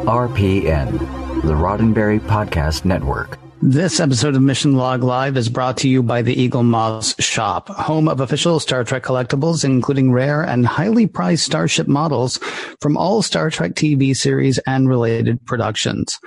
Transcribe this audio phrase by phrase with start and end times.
[0.00, 0.98] RPN,
[1.42, 3.38] the Roddenberry Podcast Network.
[3.60, 8.08] This episode of Mission Log Live is brought to you by the Eaglemoss Shop, home
[8.08, 12.38] of official Star Trek collectibles, including rare and highly prized Starship models
[12.80, 16.20] from all Star Trek TV series and related productions.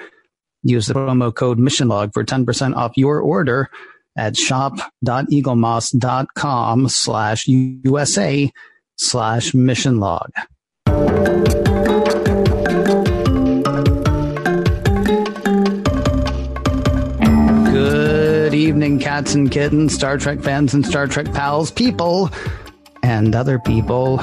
[0.64, 3.70] Use the promo code MissionLog for 10% off your order
[4.18, 8.52] at shop.eaglemoss.com slash USA
[8.98, 10.30] slash mission log.
[18.62, 22.30] Evening, cats and kittens, Star Trek fans and Star Trek pals, people
[23.02, 24.22] and other people.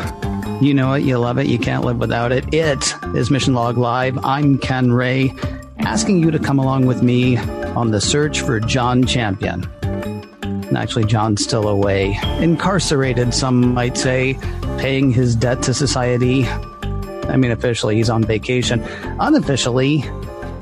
[0.60, 2.54] You know it, you love it, you can't live without it.
[2.54, 4.16] It is Mission Log Live.
[4.24, 5.34] I'm Ken Ray,
[5.78, 9.68] asking you to come along with me on the search for John Champion.
[9.82, 14.38] And actually, John's still away, incarcerated, some might say,
[14.78, 16.46] paying his debt to society.
[16.46, 18.82] I mean, officially, he's on vacation.
[19.18, 20.04] Unofficially,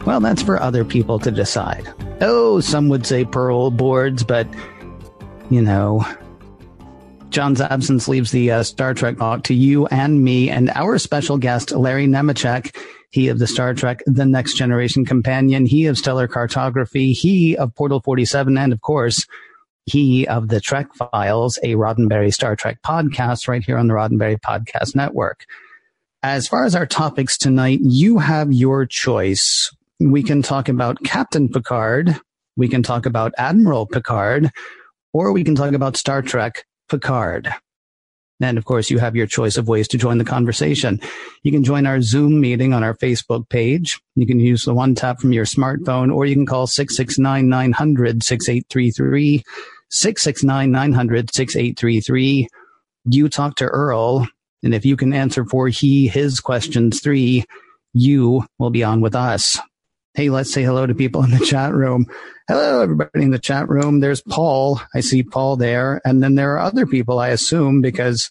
[0.06, 1.92] well, that's for other people to decide.
[2.20, 4.48] Oh, some would say parole boards, but,
[5.50, 6.06] you know,
[7.28, 11.36] John's absence leaves the uh, Star Trek talk to you and me and our special
[11.36, 12.74] guest, Larry Nemecek.
[13.10, 17.74] He of the Star Trek The Next Generation Companion, he of Stellar Cartography, he of
[17.74, 19.26] Portal 47, and of course,
[19.84, 24.40] he of the Trek Files, a Roddenberry Star Trek podcast right here on the Roddenberry
[24.40, 25.44] Podcast Network.
[26.22, 29.70] As far as our topics tonight, you have your choice.
[29.98, 32.20] We can talk about Captain Picard,
[32.56, 34.50] we can talk about Admiral Picard,
[35.12, 37.48] or we can talk about Star Trek Picard.
[38.40, 41.00] And of course, you have your choice of ways to join the conversation.
[41.42, 43.98] You can join our Zoom meeting on our Facebook page.
[44.14, 48.22] You can use the one tap from your smartphone, or you can call 669 900
[48.22, 49.42] 6833.
[49.88, 52.48] 669 900 6833.
[53.08, 54.28] You talk to Earl,
[54.62, 57.44] and if you can answer for he, his questions three,
[57.94, 59.58] you will be on with us.
[60.16, 62.06] Hey, let's say hello to people in the chat room.
[62.48, 64.00] Hello, everybody in the chat room.
[64.00, 64.80] There's Paul.
[64.94, 66.00] I see Paul there.
[66.06, 68.30] And then there are other people, I assume, because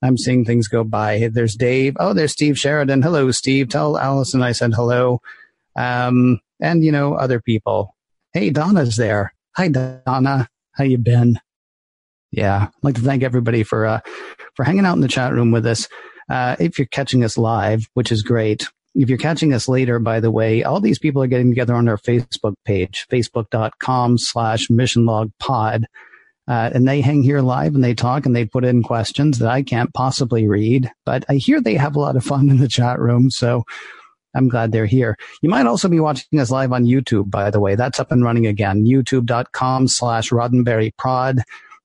[0.00, 1.28] I'm seeing things go by.
[1.32, 1.96] There's Dave.
[1.98, 3.02] Oh, there's Steve Sheridan.
[3.02, 3.68] Hello, Steve.
[3.68, 5.22] Tell Allison I said hello.
[5.74, 7.96] Um, and, you know, other people.
[8.32, 9.34] Hey, Donna's there.
[9.56, 10.48] Hi, Donna.
[10.74, 11.40] How you been?
[12.30, 14.00] Yeah, I'd like to thank everybody for uh,
[14.54, 15.88] for hanging out in the chat room with us.
[16.30, 18.68] Uh, if you're catching us live, which is great.
[18.94, 21.88] If you're catching us later, by the way, all these people are getting together on
[21.88, 25.84] our Facebook page, facebook.com slash missionlogpod.
[26.46, 29.48] Uh, and they hang here live and they talk and they put in questions that
[29.48, 32.68] I can't possibly read, but I hear they have a lot of fun in the
[32.68, 33.30] chat room.
[33.30, 33.64] So
[34.34, 35.16] I'm glad they're here.
[35.42, 37.76] You might also be watching us live on YouTube, by the way.
[37.76, 38.84] That's up and running again.
[38.84, 41.40] YouTube.com slash Roddenberry Prod.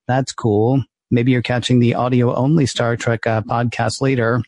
[0.08, 0.84] That's cool.
[1.12, 4.42] Maybe you're catching the audio only Star Trek uh, podcast later,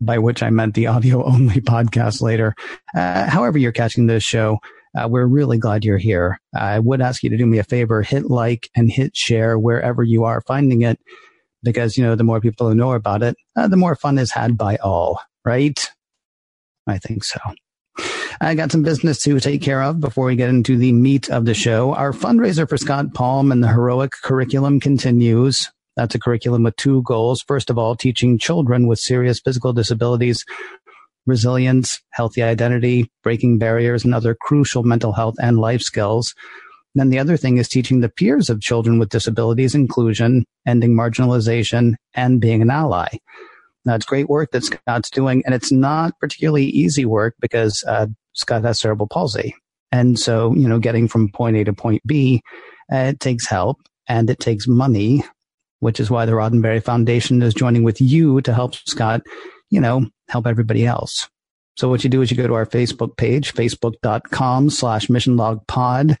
[0.00, 2.54] by which I meant the audio only podcast later.
[2.94, 4.58] Uh, however, you're catching this show,
[4.96, 6.40] uh, we're really glad you're here.
[6.54, 10.02] I would ask you to do me a favor, hit like and hit share wherever
[10.02, 10.98] you are finding it,
[11.62, 14.32] because, you know, the more people who know about it, uh, the more fun is
[14.32, 15.90] had by all, right?
[16.86, 17.38] I think so.
[18.40, 21.44] I got some business to take care of before we get into the meat of
[21.44, 21.92] the show.
[21.94, 25.70] Our fundraiser for Scott Palm and the heroic curriculum continues.
[25.98, 27.42] That's a curriculum with two goals.
[27.42, 30.44] First of all, teaching children with serious physical disabilities
[31.26, 36.34] resilience, healthy identity, breaking barriers, and other crucial mental health and life skills.
[36.94, 41.94] Then the other thing is teaching the peers of children with disabilities inclusion, ending marginalization,
[42.14, 43.08] and being an ally.
[43.84, 48.06] Now, it's great work that Scott's doing, and it's not particularly easy work because uh,
[48.34, 49.52] Scott has cerebral palsy.
[49.90, 52.40] And so, you know, getting from point A to point B,
[52.92, 55.24] uh, it takes help and it takes money,
[55.80, 59.22] which is why the Roddenberry Foundation is joining with you to help Scott,
[59.70, 61.28] you know, help everybody else.
[61.76, 66.16] So what you do is you go to our Facebook page, facebook.com slash missionlogpod.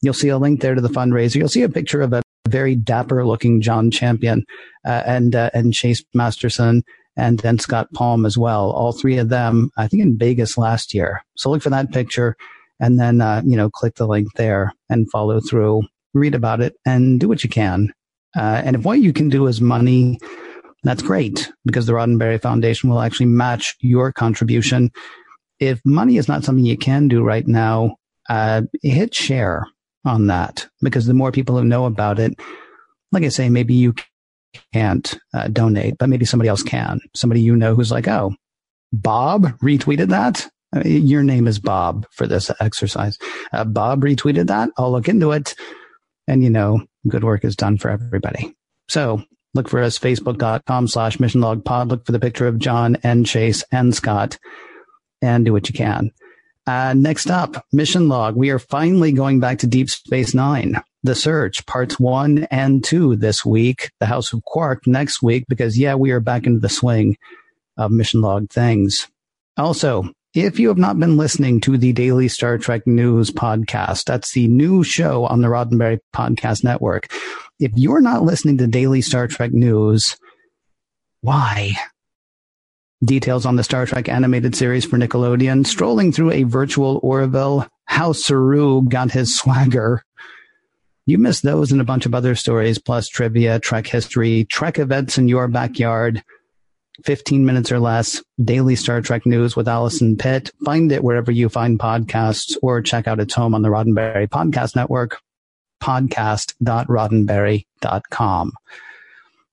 [0.00, 1.36] You'll see a link there to the fundraiser.
[1.36, 4.44] You'll see a picture of a very dapper looking John Champion
[4.86, 6.82] uh, and uh, and Chase Masterson
[7.16, 8.70] and then Scott Palm as well.
[8.70, 11.22] All three of them, I think, in Vegas last year.
[11.36, 12.36] So look for that picture,
[12.80, 16.76] and then uh, you know click the link there and follow through, read about it,
[16.84, 17.92] and do what you can.
[18.36, 20.18] Uh, and if what you can do is money,
[20.82, 24.90] that's great because the Roddenberry Foundation will actually match your contribution.
[25.60, 27.96] If money is not something you can do right now,
[28.28, 29.66] uh, hit share
[30.04, 32.34] on that because the more people who know about it,
[33.12, 33.94] like I say, maybe you
[34.72, 37.00] can't uh, donate, but maybe somebody else can.
[37.14, 38.34] Somebody you know who's like, oh,
[38.92, 40.48] Bob retweeted that.
[40.74, 43.18] Uh, your name is Bob for this exercise.
[43.52, 44.70] Uh, Bob retweeted that.
[44.76, 45.54] I'll look into it.
[46.26, 48.54] And you know, good work is done for everybody.
[48.88, 49.22] So
[49.54, 51.88] look for us, facebook.com slash mission log pod.
[51.88, 54.38] Look for the picture of John and Chase and Scott
[55.22, 56.10] and do what you can.
[56.66, 58.36] Uh, next up, mission log.
[58.36, 60.80] We are finally going back to Deep Space Nine.
[61.02, 63.90] The Search, parts one and two this week.
[64.00, 67.18] The House of Quark next week, because yeah, we are back into the swing
[67.76, 69.08] of mission log things.
[69.58, 74.32] Also, if you have not been listening to the Daily Star Trek News podcast, that's
[74.32, 77.06] the new show on the Roddenberry Podcast Network.
[77.60, 80.16] If you're not listening to Daily Star Trek News,
[81.20, 81.74] why?
[83.04, 88.12] Details on the Star Trek animated series for Nickelodeon, strolling through a virtual Orville, how
[88.12, 90.02] Saru got his swagger.
[91.06, 95.16] You missed those and a bunch of other stories, plus trivia, Trek history, Trek events
[95.16, 96.24] in your backyard,
[97.02, 100.52] 15 minutes or less, daily Star Trek news with Allison Pitt.
[100.64, 104.76] Find it wherever you find podcasts or check out its home on the Roddenberry Podcast
[104.76, 105.18] Network,
[105.82, 108.52] podcast.roddenberry.com.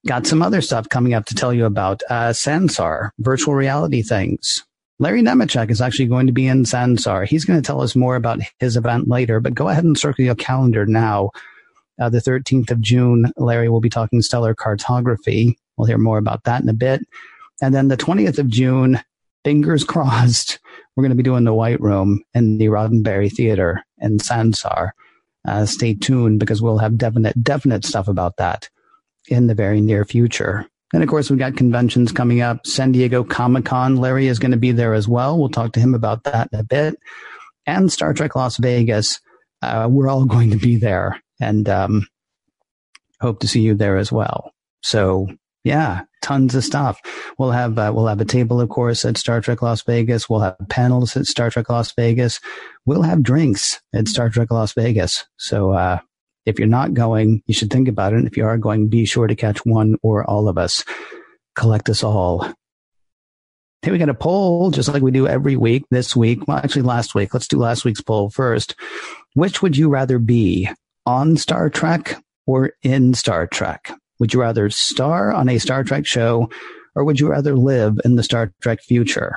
[0.08, 2.02] Got some other stuff coming up to tell you about.
[2.10, 4.64] Uh, Sansar, virtual reality things.
[5.00, 7.28] Larry Nemecek is actually going to be in Sansar.
[7.28, 10.24] He's going to tell us more about his event later, but go ahead and circle
[10.24, 11.32] your calendar now.
[12.00, 15.58] Uh, the 13th of June, Larry will be talking stellar cartography.
[15.78, 17.02] We'll hear more about that in a bit.
[17.62, 19.00] And then the 20th of June,
[19.44, 20.60] fingers crossed,
[20.96, 24.92] we're going to be doing the White Room in the Roddenberry Theater in Sansar.
[25.48, 28.70] Uh, stay tuned because we'll have definite, definite stuff about that
[29.28, 30.68] in the very near future.
[30.94, 32.68] And of course, we've got conventions coming up.
[32.68, 33.96] San Diego Comic Con.
[33.96, 35.40] Larry is going to be there as well.
[35.40, 37.00] We'll talk to him about that in a bit.
[37.66, 39.20] And Star Trek Las Vegas.
[39.62, 42.08] Uh, we're all going to be there and um,
[43.22, 44.52] hope to see you there as well.
[44.82, 45.28] So
[45.64, 47.00] yeah, tons of stuff.
[47.38, 50.30] We'll have uh, we'll have a table, of course, at Star Trek Las Vegas.
[50.30, 52.40] We'll have panels at Star Trek Las Vegas.
[52.86, 55.26] We'll have drinks at Star Trek Las Vegas.
[55.38, 56.00] So uh,
[56.46, 58.18] if you're not going, you should think about it.
[58.18, 60.84] And if you are going, be sure to catch one or all of us.
[61.56, 62.52] Collect us all.
[63.82, 66.48] Hey, we got a poll just like we do every week this week.
[66.48, 67.34] Well, actually last week.
[67.34, 68.76] Let's do last week's poll first.
[69.34, 70.70] Which would you rather be
[71.06, 73.92] on Star Trek or in Star Trek?
[74.22, 76.48] Would you rather star on a Star Trek show
[76.94, 79.34] or would you rather live in the Star Trek future?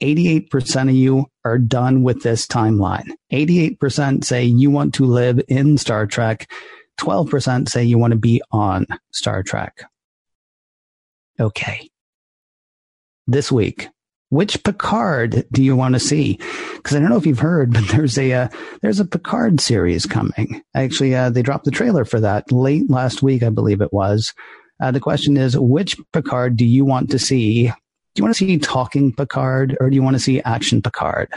[0.00, 3.08] 88% of you are done with this timeline.
[3.32, 6.48] 88% say you want to live in Star Trek.
[7.00, 9.82] 12% say you want to be on Star Trek.
[11.40, 11.90] Okay.
[13.26, 13.88] This week,
[14.30, 16.38] which Picard do you want to see?
[16.76, 18.48] Because I don't know if you've heard, but there's a uh,
[18.82, 20.62] there's a Picard series coming.
[20.74, 24.32] Actually, uh, they dropped the trailer for that late last week, I believe it was.
[24.80, 27.72] Uh, the question is, which Picard do you want to see
[28.14, 31.28] do you want to see talking Picard or do you want to see action Picard?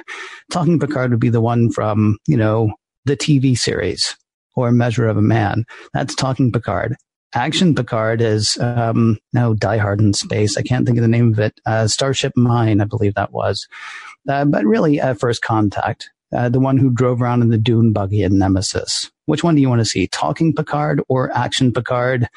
[0.52, 2.72] Talking Picard would be the one from, you know,
[3.06, 4.16] the TV series
[4.56, 5.66] or Measure of a Man.
[5.94, 6.96] That's talking Picard.
[7.34, 10.58] Action Picard is, um, no, Die Hard in Space.
[10.58, 11.60] I can't think of the name of it.
[11.66, 13.68] Uh, Starship Mine, I believe that was.
[14.28, 16.10] Uh, but really, uh, First Contact.
[16.36, 19.10] Uh, the one who drove around in the dune buggy in Nemesis.
[19.28, 20.08] Which one do you want to see?
[20.08, 22.28] Talking Picard or Action Picard?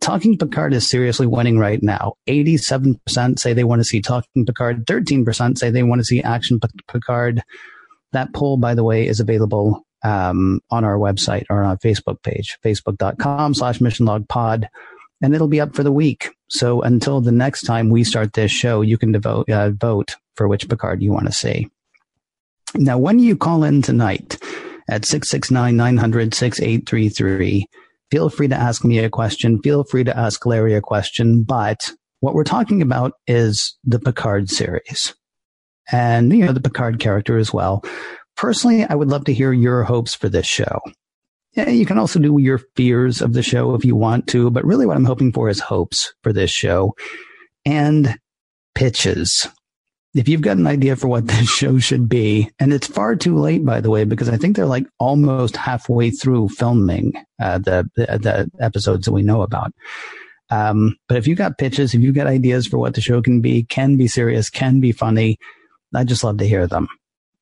[0.00, 2.14] Talking Picard is seriously winning right now.
[2.28, 4.86] 87% say they want to see Talking Picard.
[4.86, 6.58] 13% say they want to see Action
[6.88, 7.42] Picard.
[8.12, 12.22] That poll, by the way, is available um, on our website or on our Facebook
[12.22, 14.66] page, facebook.com slash missionlogpod.
[15.22, 16.30] And it'll be up for the week.
[16.48, 20.48] So until the next time we start this show, you can devote, uh, vote for
[20.48, 21.68] which Picard you want to see.
[22.74, 24.38] Now, when you call in tonight
[24.88, 27.66] at 669 900 6833,
[28.10, 29.62] Feel free to ask me a question.
[29.62, 31.44] Feel free to ask Larry a question.
[31.44, 35.14] But what we're talking about is the Picard series
[35.92, 37.84] and, you know, the Picard character as well.
[38.40, 40.80] Personally, I would love to hear your hopes for this show.
[41.54, 44.86] You can also do your fears of the show if you want to, but really
[44.86, 46.94] what I'm hoping for is hopes for this show
[47.66, 48.16] and
[48.74, 49.46] pitches
[50.14, 53.38] if you've got an idea for what this show should be, and it's far too
[53.38, 57.88] late, by the way, because I think they're like almost halfway through filming uh, the,
[57.94, 59.72] the, the episodes that we know about.
[60.48, 63.42] Um, but if you've got pitches, if you've got ideas for what the show can
[63.42, 65.36] be, can be serious, can be funny,
[65.94, 66.88] I just love to hear them.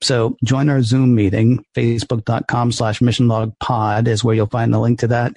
[0.00, 1.64] So join our Zoom meeting.
[1.75, 5.33] Facebook.com slash mission log missionlogpod is where you'll find the link to that.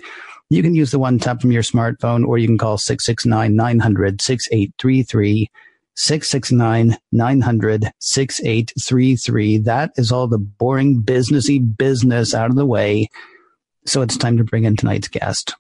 [0.50, 4.22] You can use the one tap from your smartphone, or you can call 669 900
[4.22, 5.50] 6833
[5.96, 9.58] 669 900 6833.
[9.60, 13.10] That is all the boring businessy business out of the way.
[13.86, 15.56] So it's time to bring in tonight's guest.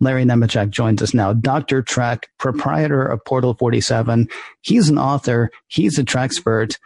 [0.00, 1.32] Larry Nemecek joins us now.
[1.32, 1.82] Dr.
[1.82, 4.28] Trek, proprietor of Portal 47.
[4.60, 5.50] He's an author.
[5.68, 6.78] He's a Trek expert.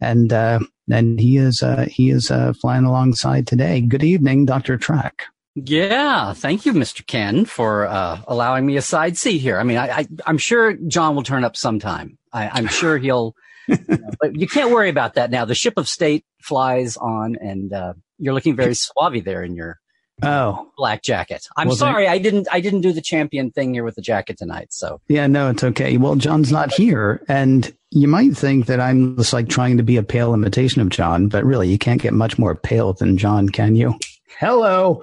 [0.00, 3.80] And, uh, and he is, uh, he is, uh, flying alongside today.
[3.80, 4.76] Good evening, Dr.
[4.76, 5.24] Trek.
[5.54, 7.04] Yeah, thank you, Mr.
[7.04, 9.58] Ken, for uh, allowing me a side seat here.
[9.58, 12.16] I mean, I, I, am sure John will turn up sometime.
[12.32, 13.34] I, am sure he'll
[13.66, 15.44] you know, but you can't worry about that now.
[15.44, 19.78] The ship of state flies on, and uh, you're looking very suave there in your
[20.22, 21.46] Oh, black jacket.
[21.56, 22.48] I'm Well, sorry, I didn't.
[22.50, 24.72] I didn't do the champion thing here with the jacket tonight.
[24.72, 25.96] So yeah, no, it's okay.
[25.96, 29.96] Well, John's not here, and you might think that I'm just like trying to be
[29.96, 33.48] a pale imitation of John, but really, you can't get much more pale than John,
[33.48, 33.94] can you?
[34.38, 35.02] Hello.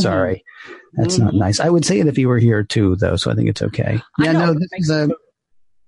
[0.00, 0.44] Sorry,
[0.94, 1.38] that's not Mhm.
[1.38, 1.60] nice.
[1.60, 3.16] I would say it if he were here too, though.
[3.16, 4.00] So I think it's okay.
[4.18, 5.08] Yeah, no, this is a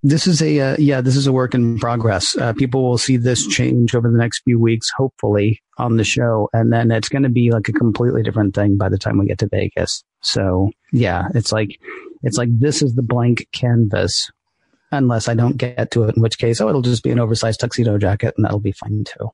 [0.03, 2.37] this is a uh, yeah, this is a work in progress.
[2.37, 6.49] Uh, people will see this change over the next few weeks, hopefully, on the show,
[6.53, 9.27] and then it's going to be like a completely different thing by the time we
[9.27, 10.05] get to Vegas.
[10.21, 11.81] So yeah, it's like
[12.23, 14.31] it's like this is the blank canvas.
[14.91, 17.61] Unless I don't get to it, in which case, oh, it'll just be an oversized
[17.61, 19.31] tuxedo jacket, and that'll be fine too.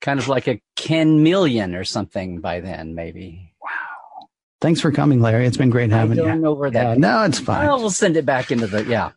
[0.00, 3.52] kind of like a Ken Million or something by then, maybe.
[3.62, 3.68] Wow
[4.60, 5.46] thanks for coming, Larry.
[5.46, 6.42] It's been great I having don't you.
[6.42, 6.98] know where Yeah, that.
[6.98, 7.66] no, it's fine.
[7.66, 9.12] Well, we'll send it back into the yeah.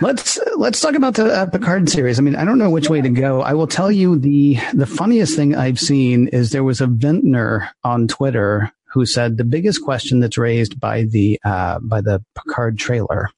[0.00, 2.18] Let's let's talk about the uh, Picard series.
[2.18, 3.42] I mean, I don't know which way to go.
[3.42, 7.70] I will tell you the the funniest thing I've seen is there was a vintner
[7.84, 12.78] on Twitter who said the biggest question that's raised by the uh, by the Picard
[12.78, 13.30] trailer.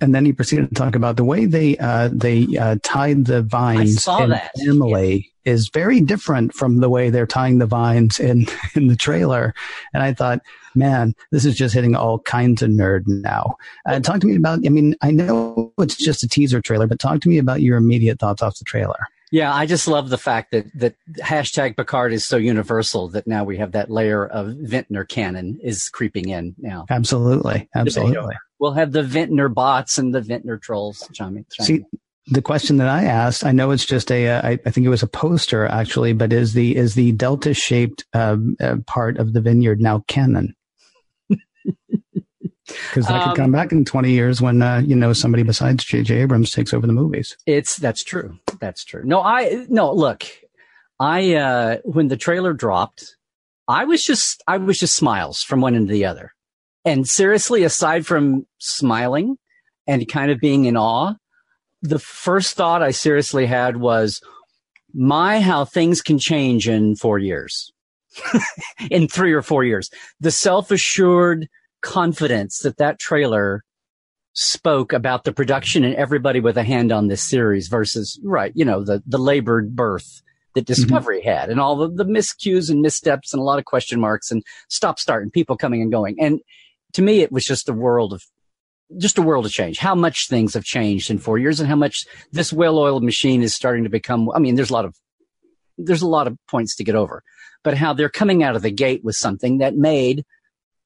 [0.00, 3.42] And then he proceeded to talk about the way they uh, they uh, tied the
[3.42, 4.52] vines saw in that.
[4.66, 9.54] Emily is very different from the way they're tying the vines in in the trailer.
[9.94, 10.40] And I thought,
[10.74, 13.56] man, this is just hitting all kinds of nerd now.
[13.86, 14.66] Uh, talk to me about.
[14.66, 17.76] I mean, I know it's just a teaser trailer, but talk to me about your
[17.76, 19.06] immediate thoughts off the trailer.
[19.32, 23.42] Yeah, I just love the fact that that hashtag Picard is so universal that now
[23.42, 26.86] we have that layer of Vintner canon is creeping in now.
[26.88, 28.36] Absolutely, absolutely.
[28.60, 31.08] We'll have the Vintner bots and the Vintner trolls.
[31.12, 31.84] Chiming, See,
[32.28, 34.90] the question that I asked, I know it's just a, uh, I, I think it
[34.90, 39.32] was a poster actually, but is the is the delta shaped um, uh, part of
[39.32, 40.54] the vineyard now canon?
[42.90, 45.84] Because that Um, could come back in twenty years when uh, you know somebody besides
[45.84, 46.16] J.J.
[46.22, 47.36] Abrams takes over the movies.
[47.46, 48.38] It's that's true.
[48.60, 49.02] That's true.
[49.04, 50.24] No, I no look.
[50.98, 53.16] I uh when the trailer dropped,
[53.68, 56.32] I was just I was just smiles from one end to the other.
[56.84, 59.36] And seriously, aside from smiling
[59.86, 61.14] and kind of being in awe,
[61.82, 64.20] the first thought I seriously had was,
[64.94, 67.72] my how things can change in four years.
[68.90, 69.90] in three or four years.
[70.20, 71.48] The self-assured
[71.82, 73.62] confidence that that trailer
[74.32, 78.66] spoke about the production and everybody with a hand on this series versus right you
[78.66, 80.22] know the the labored birth
[80.56, 80.72] that mm-hmm.
[80.72, 84.32] discovery had and all the, the miscues and missteps and a lot of question marks
[84.32, 86.16] and stop start and people coming and going.
[86.18, 86.40] And
[86.94, 88.24] to me it was just a world of
[88.98, 89.78] just a world of change.
[89.78, 93.54] How much things have changed in four years and how much this well-oiled machine is
[93.54, 94.96] starting to become i mean there's a lot of
[95.78, 97.22] there's a lot of points to get over
[97.62, 100.24] but how they're coming out of the gate with something that made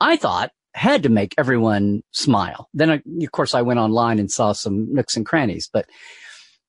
[0.01, 2.69] i thought had to make everyone smile.
[2.75, 5.87] Then, I, of course, I went online and saw some nooks and crannies, but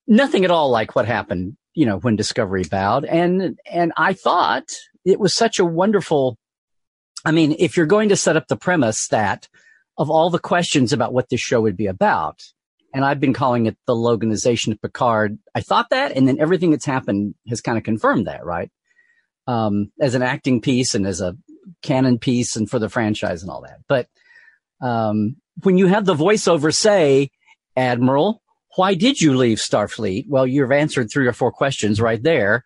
[0.07, 3.05] nothing at all like what happened, you know, when Discovery bowed.
[3.05, 4.65] And, and I thought
[5.05, 6.37] it was such a wonderful,
[7.23, 9.47] I mean, if you're going to set up the premise that
[9.97, 12.39] of all the questions about what this show would be about,
[12.93, 16.71] and I've been calling it the Loganization of Picard, I thought that, and then everything
[16.71, 18.69] that's happened has kind of confirmed that, right?
[19.47, 21.35] Um, as an acting piece and as a
[21.81, 23.79] canon piece and for the franchise and all that.
[23.87, 24.07] But
[24.81, 27.29] um, when you have the voiceover say,
[27.75, 28.41] Admiral,
[28.75, 30.25] why did you leave Starfleet?
[30.27, 32.63] Well, you've answered three or four questions right there.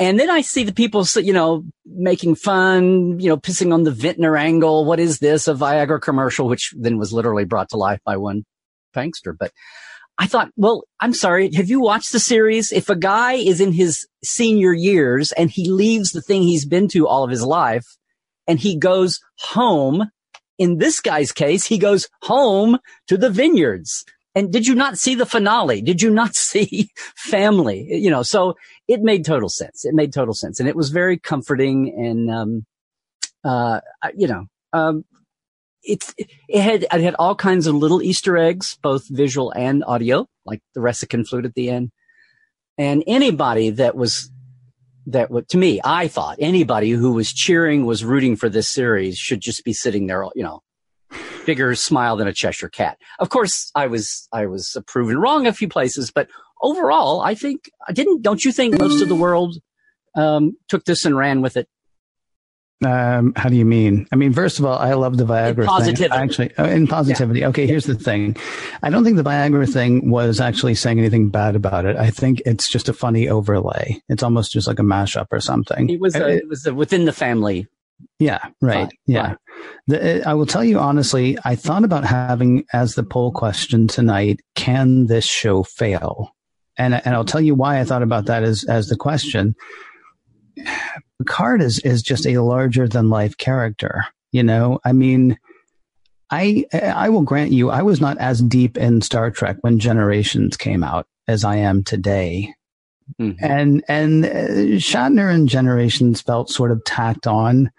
[0.00, 3.90] And then I see the people, you know, making fun, you know, pissing on the
[3.90, 4.84] Vintner angle.
[4.84, 5.48] What is this?
[5.48, 8.44] A Viagra commercial, which then was literally brought to life by one
[8.94, 9.36] prankster.
[9.36, 9.52] But
[10.16, 11.52] I thought, well, I'm sorry.
[11.54, 12.70] Have you watched the series?
[12.70, 16.88] If a guy is in his senior years and he leaves the thing he's been
[16.88, 17.97] to all of his life
[18.48, 20.10] and he goes home,
[20.58, 24.04] in this guy's case, he goes home to the vineyards.
[24.34, 25.82] And did you not see the finale?
[25.82, 27.86] Did you not see family?
[27.90, 28.54] You know, so
[28.88, 29.84] it made total sense.
[29.84, 30.58] It made total sense.
[30.58, 32.66] And it was very comforting and, um,
[33.44, 33.80] uh,
[34.16, 35.04] you know, um,
[35.82, 36.02] it
[36.52, 40.80] had, it had all kinds of little Easter eggs, both visual and audio, like the
[40.80, 41.90] Ressikan flute at the end.
[42.76, 44.30] And anybody that was,
[45.10, 49.40] that to me, I thought anybody who was cheering, was rooting for this series should
[49.40, 50.62] just be sitting there, you know,
[51.46, 52.98] bigger smile than a Cheshire cat.
[53.18, 56.28] Of course, I was, I was proven wrong a few places, but
[56.62, 59.56] overall, I think, I didn't, don't you think most of the world,
[60.14, 61.68] um, took this and ran with it?
[62.84, 64.06] Um, how do you mean?
[64.12, 66.12] I mean, first of all, I love the Viagra positivity.
[66.14, 66.22] thing.
[66.22, 67.44] Actually, oh, in positivity.
[67.46, 68.36] Okay, here's the thing.
[68.82, 71.96] I don't think the Viagra thing was actually saying anything bad about it.
[71.96, 74.00] I think it's just a funny overlay.
[74.08, 75.90] It's almost just like a mashup or something.
[75.90, 77.66] It was, a, it was a within the family.
[78.20, 78.84] Yeah, right.
[78.84, 79.26] Fine, yeah.
[79.26, 79.36] fine.
[79.88, 84.40] The, I will tell you honestly, I thought about having as the poll question tonight,
[84.54, 86.32] can this show fail?
[86.78, 89.54] and and I'll tell you why I thought about that as as the question.
[91.18, 94.04] Picard is is just a larger than life character.
[94.32, 95.38] You know, I mean,
[96.30, 100.56] I I will grant you, I was not as deep in Star Trek when Generations
[100.56, 102.54] came out as I am today.
[103.20, 103.44] Mm-hmm.
[103.44, 107.70] And and uh, Shatner and Generations felt sort of tacked on,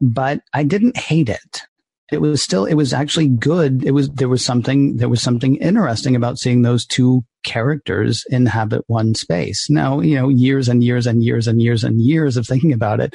[0.00, 1.62] but I didn't hate it
[2.10, 3.84] it was still it was actually good.
[3.84, 8.84] It was there was something there was something interesting about seeing those two characters inhabit
[8.86, 9.68] one space.
[9.68, 13.00] Now you know years and years and years and years and years of thinking about
[13.00, 13.14] it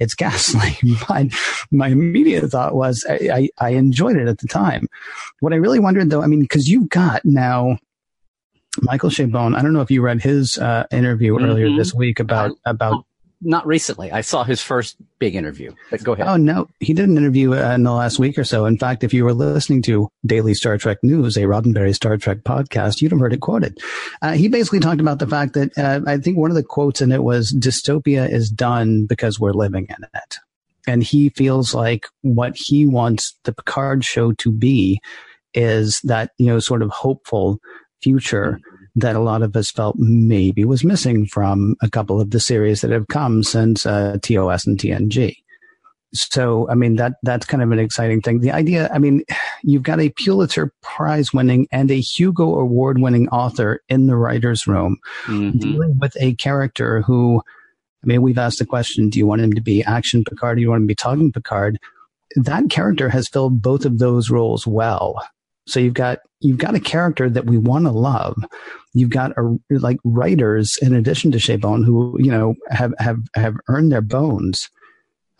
[0.00, 0.76] it's ghastly
[1.08, 1.26] but
[1.70, 4.88] my immediate thought was I, I, I enjoyed it at the time.
[5.40, 7.78] What i really wondered though i mean because you've got now
[8.82, 9.56] michael chabon.
[9.56, 11.44] I don't know if you read his uh, interview mm-hmm.
[11.44, 13.04] earlier this week about about
[13.44, 14.10] not recently.
[14.10, 15.72] I saw his first big interview.
[15.90, 16.26] But go ahead.
[16.26, 18.66] Oh no, he did an interview uh, in the last week or so.
[18.66, 22.38] In fact, if you were listening to Daily Star Trek News, a Roddenberry Star Trek
[22.38, 23.78] podcast, you'd have heard it quoted.
[24.22, 27.00] Uh, he basically talked about the fact that uh, I think one of the quotes
[27.00, 30.36] in it was "Dystopia is done because we're living in it,"
[30.86, 35.00] and he feels like what he wants the Picard show to be
[35.52, 37.58] is that you know sort of hopeful
[38.02, 38.58] future.
[38.60, 42.40] Mm-hmm that a lot of us felt maybe was missing from a couple of the
[42.40, 45.36] series that have come since uh, TOS and TNG.
[46.12, 48.38] So, I mean, that, that's kind of an exciting thing.
[48.38, 49.24] The idea, I mean,
[49.62, 54.66] you've got a Pulitzer Prize winning and a Hugo Award winning author in the writer's
[54.66, 55.58] room mm-hmm.
[55.58, 57.42] dealing with a character who,
[58.02, 60.56] I mean, we've asked the question, do you want him to be action Picard?
[60.56, 61.78] Do you want him to be talking Picard?
[62.36, 65.20] That character has filled both of those roles well.
[65.66, 68.36] So you've got you've got a character that we want to love.
[68.92, 73.56] You've got a, like writers in addition to Chabon who you know have have have
[73.68, 74.68] earned their bones.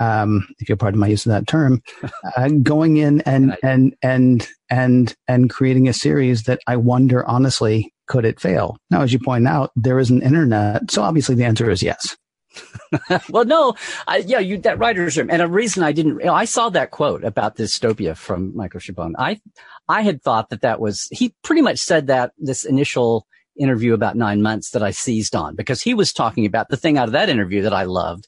[0.01, 1.81] Um, if you'll pardon my use of that term,
[2.37, 7.93] uh, going in and and and and and creating a series that I wonder honestly
[8.07, 8.77] could it fail?
[8.91, 12.17] Now, as you point out, there is an internet, so obviously the answer is yes.
[13.31, 13.75] well, no,
[14.07, 16.19] I, yeah, you that writer's room, and a reason I didn't.
[16.21, 19.13] You know, I saw that quote about dystopia from Michael Chabon.
[19.19, 19.41] I,
[19.89, 23.27] I had thought that that was he pretty much said that this initial
[23.59, 26.99] interview about nine months that I seized on because he was talking about the thing
[26.99, 28.27] out of that interview that I loved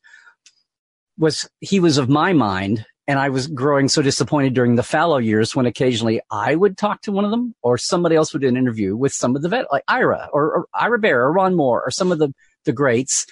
[1.18, 5.18] was he was of my mind and I was growing so disappointed during the fallow
[5.18, 8.48] years when occasionally I would talk to one of them or somebody else would do
[8.48, 11.54] an interview with some of the vet, like Ira or, or Ira Behr or Ron
[11.54, 12.32] Moore or some of the,
[12.64, 13.26] the greats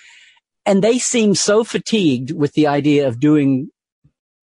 [0.66, 3.70] and they seem so fatigued with the idea of doing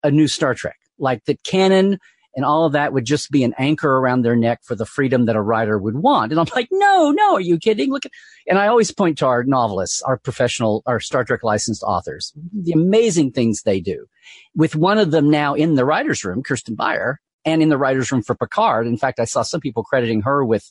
[0.02, 1.98] a new Star Trek, like that canon
[2.34, 5.26] and all of that would just be an anchor around their neck for the freedom
[5.26, 6.30] that a writer would want.
[6.30, 7.90] And I'm like, no, no, are you kidding?
[7.90, 8.12] Look at,
[8.46, 12.72] and I always point to our novelists, our professional, our Star Trek licensed authors, the
[12.72, 14.06] amazing things they do.
[14.54, 18.12] With one of them now in the writer's room, Kirsten Beyer, and in the writer's
[18.12, 18.86] room for Picard.
[18.86, 20.70] In fact, I saw some people crediting her with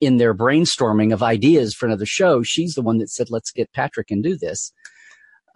[0.00, 3.72] in their brainstorming of ideas for another show, she's the one that said, let's get
[3.72, 4.72] Patrick and do this.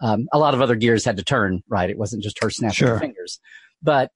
[0.01, 1.89] Um, a lot of other gears had to turn, right?
[1.89, 2.93] It wasn't just her snapping sure.
[2.95, 3.39] her fingers,
[3.83, 4.11] but,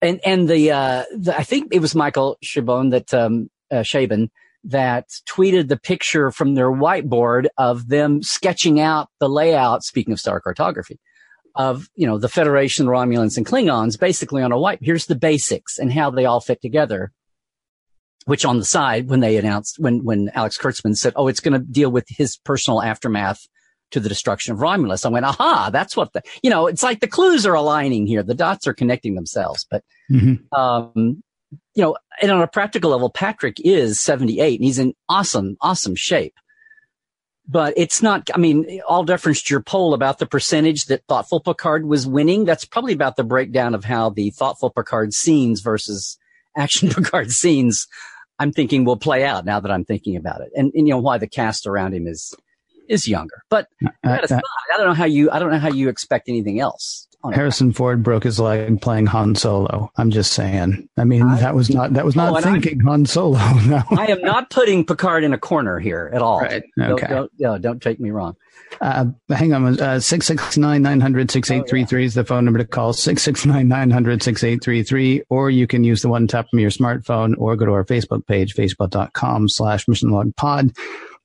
[0.00, 4.30] and, and the, uh, the, I think it was Michael Chabon that, um, uh, Chabon
[4.64, 10.20] that tweeted the picture from their whiteboard of them sketching out the layout, speaking of
[10.20, 10.98] star cartography,
[11.54, 14.78] of, you know, the Federation, Romulans and Klingons basically on a white.
[14.80, 17.12] Here's the basics and how they all fit together
[18.28, 21.54] which on the side, when they announced, when, when Alex Kurtzman said, oh, it's going
[21.54, 23.40] to deal with his personal aftermath
[23.90, 25.06] to the destruction of Romulus.
[25.06, 28.22] I went, aha, that's what the, you know, it's like the clues are aligning here.
[28.22, 29.66] The dots are connecting themselves.
[29.70, 30.54] But, mm-hmm.
[30.54, 31.22] um,
[31.74, 35.94] you know, and on a practical level, Patrick is 78 and he's in awesome, awesome
[35.94, 36.34] shape.
[37.48, 41.40] But it's not, I mean, all deference to your poll about the percentage that Thoughtful
[41.40, 42.44] Picard was winning.
[42.44, 46.18] That's probably about the breakdown of how the Thoughtful Picard scenes versus
[46.58, 47.86] Action Picard scenes
[48.38, 51.00] I'm thinking will play out now that I'm thinking about it, and, and you know
[51.00, 52.34] why the cast around him is
[52.88, 53.42] is younger.
[53.50, 57.07] But uh, I don't know how you I don't know how you expect anything else.
[57.24, 59.90] Harrison Ford broke his leg playing Han Solo.
[59.96, 60.88] I'm just saying.
[60.96, 63.38] I mean, I, that was not that was not oh, thinking Han Solo.
[63.68, 63.82] No.
[63.90, 66.40] I am not putting Picard in a corner here at all.
[66.40, 66.62] Right.
[66.80, 67.06] Okay.
[67.08, 68.36] Don't, don't, don't take me wrong.
[68.80, 69.80] Uh, hang on.
[69.80, 72.92] Uh, 669 900 6833 is the phone number to call.
[72.92, 75.22] 669 900 6833.
[75.28, 78.26] Or you can use the one tap from your smartphone or go to our Facebook
[78.26, 80.72] page, facebook.com slash mission log pod.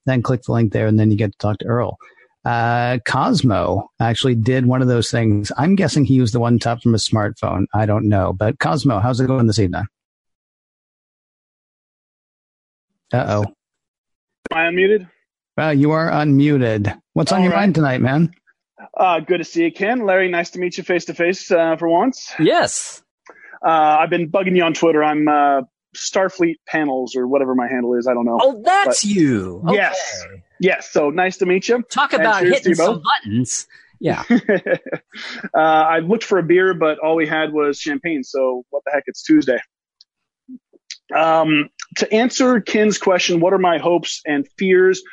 [0.05, 1.97] Then click the link there and then you get to talk to Earl.
[2.45, 5.51] Uh, Cosmo actually did one of those things.
[5.57, 7.65] I'm guessing he used the one top from his smartphone.
[7.73, 8.33] I don't know.
[8.33, 9.85] But Cosmo, how's it going this evening?
[13.13, 13.53] Uh oh.
[14.51, 15.09] Am I unmuted?
[15.55, 16.99] Well, you are unmuted.
[17.13, 17.59] What's All on your right.
[17.59, 18.33] mind tonight, man?
[18.97, 20.05] Uh, good to see you, Ken.
[20.05, 22.33] Larry, nice to meet you face to face for once.
[22.39, 23.01] Yes.
[23.65, 25.03] Uh, I've been bugging you on Twitter.
[25.03, 25.61] I'm uh,
[25.95, 28.07] Starfleet panels or whatever my handle is.
[28.07, 28.39] I don't know.
[28.41, 29.63] Oh, that's but, you.
[29.67, 29.75] Okay.
[29.75, 30.25] Yes.
[30.63, 30.91] Yes.
[30.91, 31.83] So nice to meet you.
[31.91, 33.67] Talk about hitting some buttons.
[33.99, 34.23] Yeah.
[34.29, 38.23] uh, I looked for a beer, but all we had was champagne.
[38.23, 39.03] So what the heck?
[39.07, 39.59] It's Tuesday.
[41.13, 45.03] Um, to answer Ken's question, what are my hopes and fears?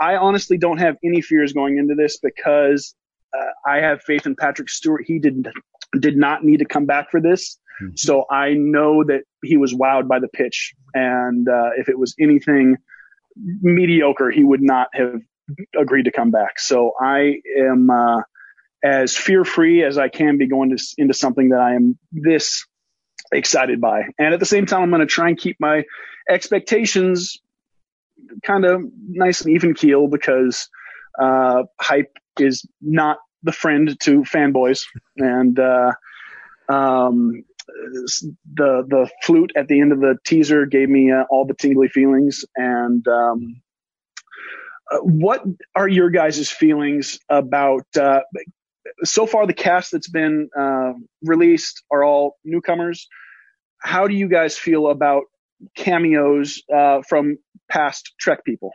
[0.00, 2.94] I honestly don't have any fears going into this because
[3.36, 5.04] uh, I have faith in Patrick Stewart.
[5.04, 5.48] He did
[5.98, 7.96] did not need to come back for this, mm-hmm.
[7.96, 10.72] so I know that he was wowed by the pitch.
[10.94, 12.76] And uh, if it was anything
[13.36, 15.20] mediocre, he would not have
[15.78, 16.58] agreed to come back.
[16.58, 18.22] So I am uh,
[18.84, 22.64] as fear free as I can be going to, into something that I am this
[23.32, 24.04] excited by.
[24.18, 25.84] And at the same time, I'm going to try and keep my
[26.28, 27.38] expectations
[28.42, 30.68] kind of nice and even keel because
[31.20, 34.84] uh, hype is not the friend to fanboys.
[35.16, 35.92] And uh,
[36.68, 37.44] um,
[38.54, 41.88] the the flute at the end of the teaser gave me uh, all the tingly
[41.88, 42.44] feelings.
[42.56, 43.60] And um,
[44.90, 47.86] uh, what are your guys' feelings about?
[47.98, 48.20] Uh,
[49.04, 53.08] so far, the cast that's been uh, released are all newcomers.
[53.78, 55.24] How do you guys feel about
[55.76, 58.72] cameos uh, from past Trek people?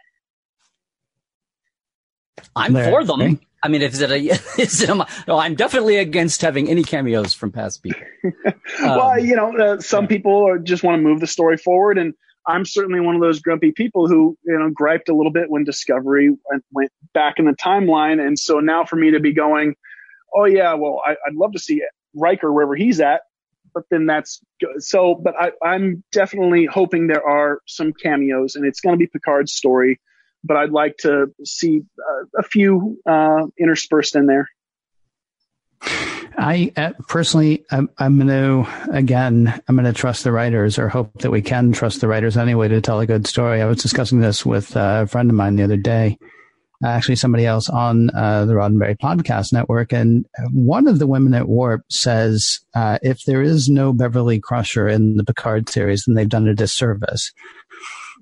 [2.56, 3.40] I'm for them.
[3.65, 4.15] I mean, is it a,
[4.62, 8.01] is it a, no, I'm definitely against having any cameos from past people.
[8.80, 11.97] well, um, you know, uh, some people just want to move the story forward.
[11.97, 12.13] And
[12.47, 15.63] I'm certainly one of those grumpy people who, you know, griped a little bit when
[15.63, 18.25] Discovery went, went back in the timeline.
[18.25, 19.75] And so now for me to be going,
[20.36, 23.21] oh, yeah, well, I, would love to see Riker wherever he's at
[23.73, 24.41] but then that's
[24.78, 25.15] so.
[25.15, 29.51] But I, I'm definitely hoping there are some cameos, and it's going to be Picard's
[29.51, 29.99] story.
[30.46, 34.48] But I'd like to see uh, a few uh, interspersed in there.
[36.38, 40.90] I uh, personally, I'm, I'm going to again, I'm going to trust the writers, or
[40.90, 43.62] hope that we can trust the writers anyway to tell a good story.
[43.62, 46.18] I was discussing this with a friend of mine the other day,
[46.84, 49.94] actually somebody else on uh, the Roddenberry podcast network.
[49.94, 54.88] And one of the women at Warp says uh, if there is no Beverly Crusher
[54.88, 57.32] in the Picard series, then they've done a disservice.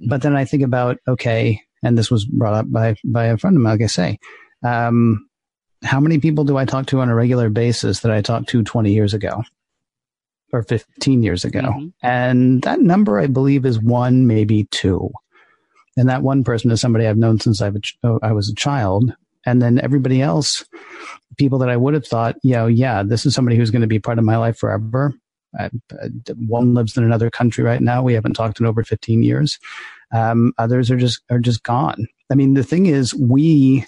[0.08, 3.58] But then I think about, okay, and this was brought up by, by a friend
[3.58, 4.19] of mine, like I say,
[4.63, 5.28] um,
[5.84, 8.63] how many people do I talk to on a regular basis that I talked to
[8.63, 9.43] 20 years ago?
[10.52, 11.62] Or 15 years ago.
[11.62, 11.88] Mm-hmm.
[12.04, 15.12] And that number, I believe, is one, maybe two.
[15.98, 17.76] And that one person is somebody I've known since I've,
[18.22, 19.13] I was a child.
[19.46, 20.63] And then everybody else,
[21.38, 23.88] people that I would have thought, you know, yeah, this is somebody who's going to
[23.88, 25.13] be part of my life forever.
[25.60, 25.69] I,
[26.36, 28.02] one lives in another country right now.
[28.04, 29.60] We haven't talked in over 15 years.
[30.13, 32.08] Um, others are just, are just gone.
[32.32, 33.86] I mean, the thing is, we,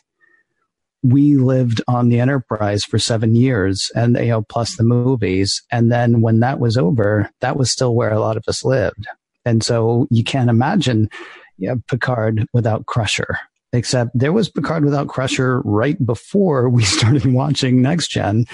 [1.03, 5.61] we lived on the Enterprise for seven years and, you know, plus the movies.
[5.71, 9.07] And then when that was over, that was still where a lot of us lived.
[9.45, 11.09] And so you can't imagine
[11.57, 13.37] yeah, Picard without Crusher.
[13.71, 18.45] Except there was Picard without Crusher right before we started watching Next Gen.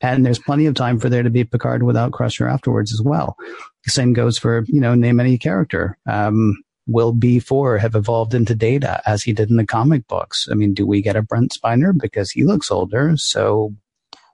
[0.00, 3.36] And there's plenty of time for there to be Picard without Crusher afterwards as well.
[3.84, 5.96] The same goes for, you know, name any character.
[6.08, 10.48] Um, will B4 have evolved into data as he did in the comic books?
[10.50, 13.12] I mean, do we get a Brent Spiner because he looks older?
[13.16, 13.74] So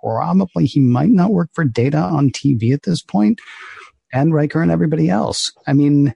[0.03, 3.41] probably he might not work for data on TV at this point
[4.13, 5.53] and Riker and everybody else.
[5.67, 6.15] I mean,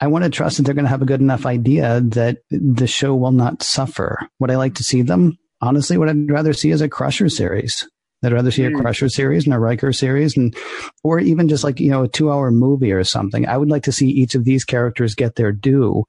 [0.00, 2.86] I want to trust that they're going to have a good enough idea that the
[2.86, 4.28] show will not suffer.
[4.38, 5.38] Would I like to see them?
[5.60, 7.86] Honestly, what I'd rather see is a Crusher series.
[8.22, 8.80] I'd rather see a hmm.
[8.80, 10.56] Crusher series and a Riker series and,
[11.04, 13.46] or even just like, you know, a two hour movie or something.
[13.46, 16.04] I would like to see each of these characters get their due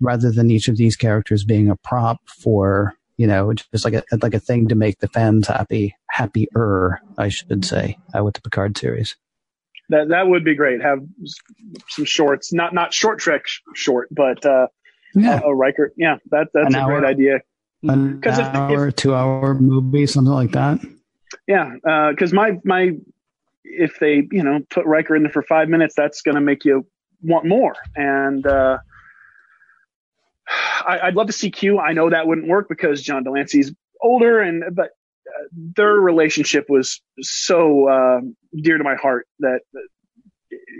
[0.00, 4.02] rather than each of these characters being a prop for, you know, just like a,
[4.20, 8.40] like a thing to make the fans happy, happier, I should say, uh, with the
[8.40, 9.16] Picard series.
[9.88, 10.80] That that would be great.
[10.80, 11.00] Have
[11.88, 13.42] some shorts, not not short trek
[13.74, 14.68] short, but uh,
[15.14, 15.40] yeah.
[15.42, 15.92] a, a Riker.
[15.96, 17.40] Yeah, that that's An a hour, great idea.
[17.82, 20.80] An hour, if, two hour movie, something like that.
[21.46, 21.70] Yeah,
[22.10, 22.92] because uh, my my
[23.64, 26.64] if they you know put Riker in there for five minutes, that's going to make
[26.64, 26.86] you
[27.22, 27.74] want more.
[27.96, 28.78] And uh,
[30.86, 31.78] I, would love to see Q.
[31.78, 34.90] I know that wouldn't work because John de Lancie's older, and but
[35.52, 38.20] their relationship was so uh,
[38.60, 39.60] dear to my heart that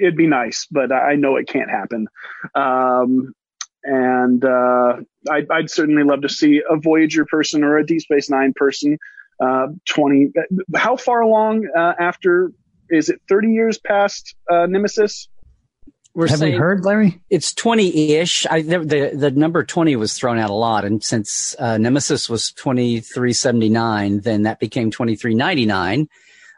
[0.01, 2.09] it'd be nice, but I know it can't happen.
[2.55, 3.35] Um,
[3.85, 4.97] and uh,
[5.31, 8.99] I'd, I'd, certainly love to see a Voyager person or a Deep Space Nine person.
[9.41, 10.33] Uh, Twenty.
[10.75, 12.53] How far along uh, after?
[12.91, 15.29] Is it thirty years past uh, Nemesis?
[16.15, 17.23] We're Have we heard, Larry?
[17.31, 18.47] It's 20-ish.
[18.47, 20.85] I, the, the, the number 20 was thrown out a lot.
[20.85, 26.09] And since uh, Nemesis was 2379, then that became 2399.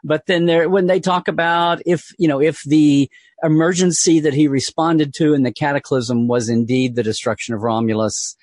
[0.03, 3.09] But then there, when they talk about if, you know, if the
[3.43, 8.35] emergency that he responded to in the cataclysm was indeed the destruction of Romulus,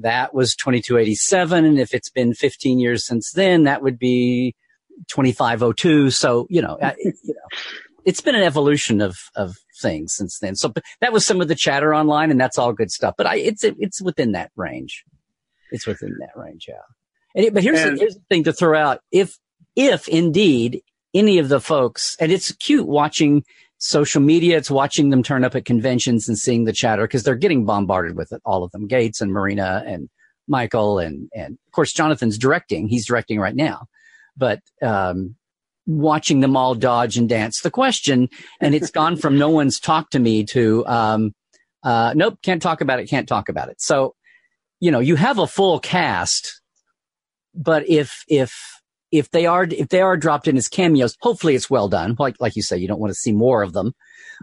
[0.00, 1.64] that was 2287.
[1.64, 4.54] And if it's been 15 years since then, that would be
[5.08, 6.10] 2502.
[6.10, 7.58] So, you know, you know,
[8.04, 10.56] it's been an evolution of, of things since then.
[10.56, 13.14] So that was some of the chatter online and that's all good stuff.
[13.16, 15.04] But I, it's, it's within that range.
[15.70, 16.66] It's within that range.
[16.68, 16.74] Yeah.
[17.34, 19.00] It, but here's, and, the, here's the thing to throw out.
[19.12, 19.38] If,
[19.76, 20.82] if indeed
[21.14, 23.44] any of the folks, and it's cute watching
[23.80, 27.34] social media, it's watching them turn up at conventions and seeing the chatter because they're
[27.34, 30.08] getting bombarded with it, all of them, Gates and Marina and
[30.46, 32.88] Michael and, and of course, Jonathan's directing.
[32.88, 33.86] He's directing right now,
[34.36, 35.34] but, um,
[35.86, 38.28] watching them all dodge and dance the question.
[38.60, 41.34] And it's gone from no one's talked to me to, um,
[41.82, 43.80] uh, nope, can't talk about it, can't talk about it.
[43.80, 44.14] So,
[44.78, 46.60] you know, you have a full cast,
[47.54, 48.79] but if, if,
[49.10, 52.16] if they are, if they are dropped in as cameos, hopefully it's well done.
[52.18, 53.94] Like, like you say, you don't want to see more of them,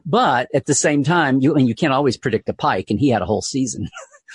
[0.05, 3.09] but at the same time, you, and you can't always predict a Pike and he
[3.09, 3.89] had a whole season.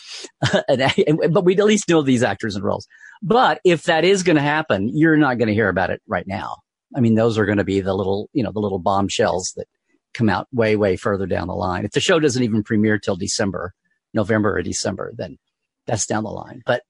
[0.69, 2.87] and, and, but we at least know these actors and roles.
[3.23, 6.27] But if that is going to happen, you're not going to hear about it right
[6.27, 6.57] now.
[6.95, 9.67] I mean, those are going to be the little, you know, the little bombshells that
[10.13, 11.85] come out way, way further down the line.
[11.85, 13.73] If the show doesn't even premiere till December,
[14.13, 15.39] November or December, then
[15.87, 16.63] that's down the line.
[16.67, 16.83] But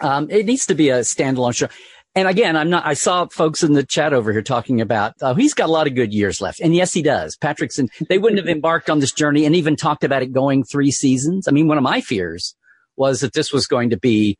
[0.00, 1.68] um, it needs to be a standalone show.
[2.14, 5.34] And again, I'm not, I saw folks in the chat over here talking about, oh,
[5.34, 6.60] he's got a lot of good years left.
[6.60, 7.36] And yes, he does.
[7.36, 10.90] Patrickson, they wouldn't have embarked on this journey and even talked about it going three
[10.90, 11.46] seasons.
[11.46, 12.56] I mean, one of my fears
[12.96, 14.36] was that this was going to be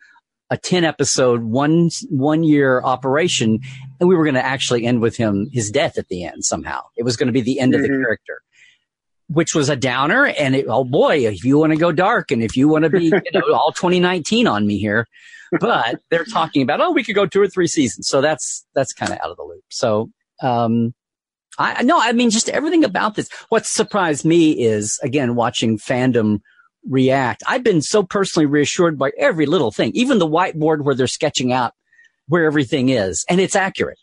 [0.51, 3.61] a 10 episode, one, one year operation.
[4.01, 6.83] And we were going to actually end with him, his death at the end somehow.
[6.97, 7.85] It was going to be the end mm-hmm.
[7.85, 8.03] of the mm-hmm.
[8.03, 8.43] character,
[9.29, 10.27] which was a downer.
[10.27, 12.91] And it, oh boy, if you want to go dark and if you want to
[12.91, 15.07] be, you know, all 2019 on me here,
[15.61, 18.09] but they're talking about, oh, we could go two or three seasons.
[18.09, 19.65] So that's, that's kind of out of the loop.
[19.69, 20.11] So,
[20.43, 20.95] um,
[21.59, 23.29] I no, I mean, just everything about this.
[23.49, 26.39] What surprised me is again, watching fandom
[26.89, 27.43] react.
[27.47, 31.53] I've been so personally reassured by every little thing, even the whiteboard where they're sketching
[31.53, 31.73] out
[32.29, 33.25] where everything is.
[33.29, 33.99] And it's accurate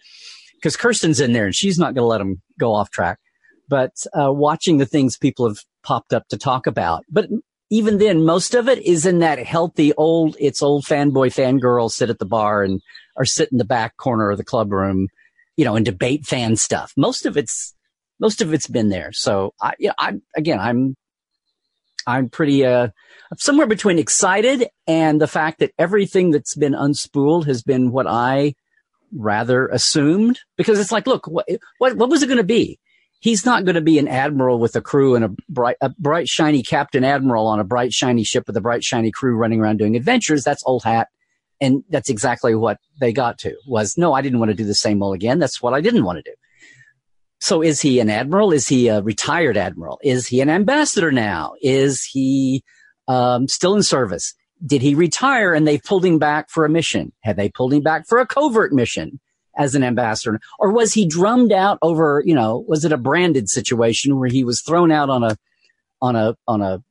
[0.56, 3.20] because Kirsten's in there and she's not going to let them go off track.
[3.68, 7.04] But uh, watching the things people have popped up to talk about.
[7.10, 7.30] But
[7.70, 12.10] even then, most of it is in that healthy old, it's old fanboy fangirl sit
[12.10, 12.82] at the bar and
[13.16, 15.08] or sit in the back corner of the club room,
[15.58, 16.94] you know, and debate fan stuff.
[16.98, 17.74] Most of it's,
[18.20, 19.12] most of it's been there.
[19.12, 20.96] So I, you know, I, again, I'm
[22.08, 22.90] I'm pretty uh,
[23.38, 28.54] somewhere between excited and the fact that everything that's been unspooled has been what I
[29.12, 31.48] rather assumed because it's like, look, what
[31.80, 32.80] what, what was it going to be?
[33.26, 36.30] He's not going to be an admiral with a crew and a bright, a bright,
[36.30, 39.78] shiny captain admiral on a bright, shiny ship with a bright, shiny crew running around
[39.78, 40.44] doing adventures.
[40.44, 41.08] That's old hat.
[41.60, 44.76] And that's exactly what they got to was, no, I didn't want to do the
[44.76, 45.40] same old again.
[45.40, 46.36] That's what I didn't want to do.
[47.40, 48.52] So is he an admiral?
[48.52, 50.00] Is he a retired admiral?
[50.04, 51.54] Is he an ambassador now?
[51.64, 52.64] Is he
[53.08, 54.36] um, still in service?
[54.64, 57.12] Did he retire and they pulled him back for a mission?
[57.24, 59.20] Had they pulled him back for a covert mission
[59.58, 60.40] as an ambassador?
[60.60, 64.44] Or was he drummed out over, you know, was it a branded situation where he
[64.44, 65.38] was thrown out on a,
[66.02, 66.84] on a, on a,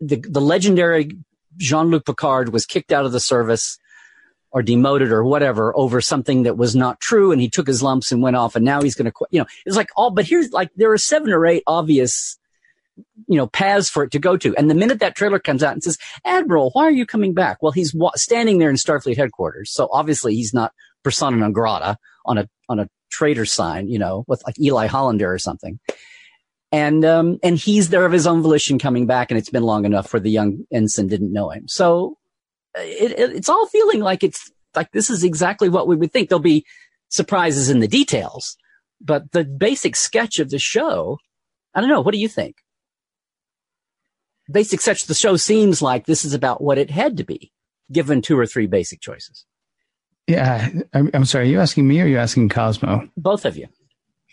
[0.00, 1.10] the, the legendary
[1.56, 3.78] Jean-Luc Picard was kicked out of the service
[4.52, 8.10] or demoted or whatever over something that was not true and he took his lumps
[8.10, 9.26] and went off and now he's going to.
[9.30, 12.38] You know, it's like all, but here's like, there are seven or eight obvious,
[13.28, 14.56] you know, paths for it to go to.
[14.56, 17.58] And the minute that trailer comes out and says, Admiral, why are you coming back?
[17.62, 19.70] Well, he's wa- standing there in Starfleet headquarters.
[19.70, 20.72] So obviously he's not
[21.02, 25.32] persona non grata on a, on a traitor sign, you know, with like Eli Hollander
[25.32, 25.78] or something.
[26.72, 29.84] And, um, and he's there of his own volition coming back and it's been long
[29.84, 31.66] enough where the young ensign didn't know him.
[31.66, 32.16] So
[32.76, 36.28] it, it, it's all feeling like it's like this is exactly what we would think.
[36.28, 36.64] There'll be
[37.08, 38.56] surprises in the details,
[39.00, 41.18] but the basic sketch of the show,
[41.74, 42.00] I don't know.
[42.00, 42.56] What do you think?
[44.50, 47.52] Basic sketch of the show seems like this is about what it had to be,
[47.90, 49.44] given two or three basic choices.
[50.30, 51.46] Yeah, I'm, I'm sorry.
[51.46, 53.08] Are you asking me or are you asking Cosmo?
[53.16, 53.66] Both of you.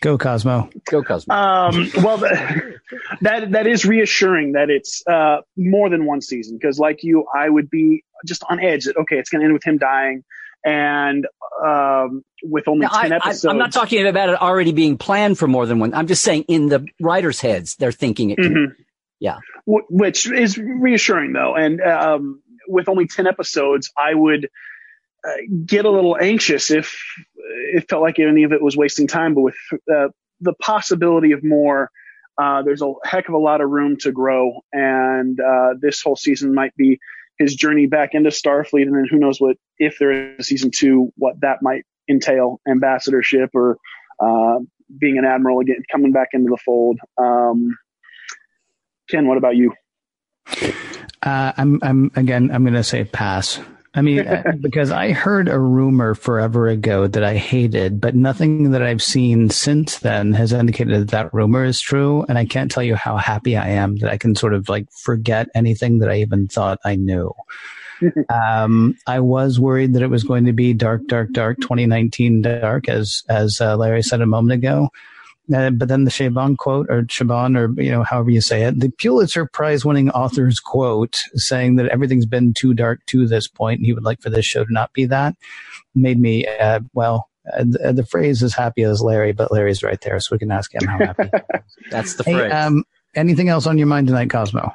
[0.01, 0.69] Go Cosmo.
[0.91, 1.33] Go Cosmo.
[1.33, 2.17] Um, well,
[3.21, 7.49] that that is reassuring that it's uh, more than one season because, like you, I
[7.49, 10.23] would be just on edge that okay, it's going to end with him dying,
[10.63, 11.25] and
[11.65, 13.45] um, with only ten I, episodes.
[13.45, 15.95] I, am not talking about it already being planned for more than one.
[15.95, 18.37] I'm just saying in the writers' heads, they're thinking it.
[18.37, 18.79] Mm-hmm.
[19.19, 24.47] Yeah, w- which is reassuring though, and um, with only ten episodes, I would
[25.65, 26.97] get a little anxious if
[27.35, 29.33] it felt like any of it was wasting time.
[29.33, 30.09] But with uh,
[30.41, 31.89] the possibility of more,
[32.37, 36.15] uh, there's a heck of a lot of room to grow, and uh, this whole
[36.15, 36.99] season might be
[37.37, 40.71] his journey back into Starfleet, and then who knows what if there is a season
[40.73, 43.77] two, what that might entail, ambassadorship or
[44.19, 44.59] uh,
[44.99, 46.99] being an admiral again, coming back into the fold.
[47.17, 47.77] Um,
[49.09, 49.73] Ken, what about you?
[51.23, 52.51] Uh, I'm, I'm again.
[52.51, 53.59] I'm going to say pass.
[53.97, 58.71] I mean, uh, because I heard a rumor forever ago that I hated, but nothing
[58.71, 62.23] that I've seen since then has indicated that that rumor is true.
[62.29, 64.89] And I can't tell you how happy I am that I can sort of like
[64.91, 67.33] forget anything that I even thought I knew.
[68.29, 72.87] um, I was worried that it was going to be dark, dark, dark 2019 dark,
[72.87, 74.89] as as uh, Larry said a moment ago.
[75.53, 78.79] Uh, but then the Chabon quote, or Chabon, or you know, however you say it,
[78.79, 83.85] the Pulitzer Prize-winning author's quote, saying that everything's been too dark to this point, and
[83.85, 85.35] he would like for this show to not be that,
[85.95, 87.29] made me uh, well.
[87.53, 90.51] Uh, the, the, phrase is happy as Larry, but Larry's right there, so we can
[90.51, 91.29] ask him how happy.
[91.91, 92.35] That's the phrase.
[92.35, 92.83] Hey, um,
[93.15, 94.73] anything else on your mind tonight, Cosmo?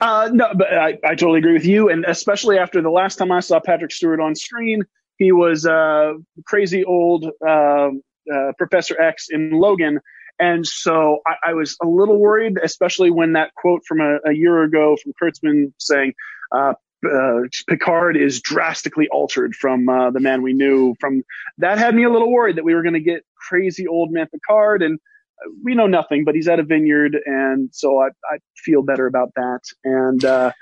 [0.00, 3.30] Uh, no, but I, I totally agree with you, and especially after the last time
[3.30, 4.82] I saw Patrick Stewart on screen,
[5.18, 6.14] he was uh,
[6.46, 10.00] crazy old um, uh, Professor X in Logan.
[10.38, 14.32] And so I, I, was a little worried, especially when that quote from a, a
[14.32, 16.14] year ago from Kurtzman saying,
[16.50, 16.72] uh,
[17.04, 20.94] uh, Picard is drastically altered from uh, the man we knew.
[21.00, 21.22] From
[21.58, 24.26] that had me a little worried that we were going to get crazy old man
[24.28, 26.24] Picard, and uh, we know nothing.
[26.24, 29.60] But he's at a vineyard, and so I, I feel better about that.
[29.84, 30.52] And uh,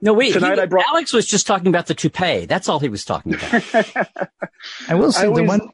[0.00, 0.32] no, wait.
[0.32, 2.46] Tonight he, I brought Alex was just talking about the toupee.
[2.46, 3.64] That's all he was talking about.
[4.88, 5.70] I will say I always, the one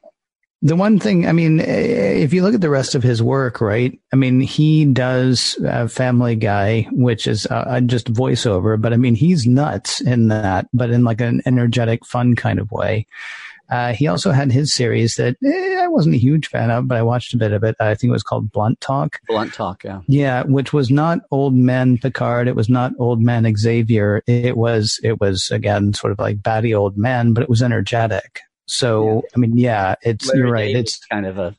[0.61, 3.61] the one thing, I mean, eh, if you look at the rest of his work,
[3.61, 3.97] right?
[4.13, 9.15] I mean, he does uh, Family Guy, which is uh, just voiceover, but I mean,
[9.15, 13.07] he's nuts in that, but in like an energetic, fun kind of way.
[13.71, 16.97] Uh, he also had his series that eh, I wasn't a huge fan of, but
[16.97, 17.75] I watched a bit of it.
[17.79, 19.19] I think it was called Blunt Talk.
[19.27, 20.01] Blunt Talk, yeah.
[20.07, 22.49] Yeah, which was not Old Man Picard.
[22.49, 24.21] It was not Old Man Xavier.
[24.27, 28.41] It was, it was again sort of like batty old man, but it was energetic.
[28.71, 29.29] So yeah.
[29.35, 30.73] I mean, yeah, it's Larry you're right.
[30.73, 31.55] Davis it's kind of a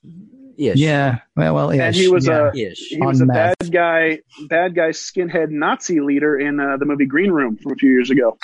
[0.57, 0.79] ish.
[0.79, 1.81] Yeah, well, well, ish.
[1.81, 2.51] and he was yeah.
[2.55, 2.79] a ish.
[2.88, 7.31] he was a bad guy, bad guy skinhead Nazi leader in uh, the movie Green
[7.31, 8.38] Room from a few years ago.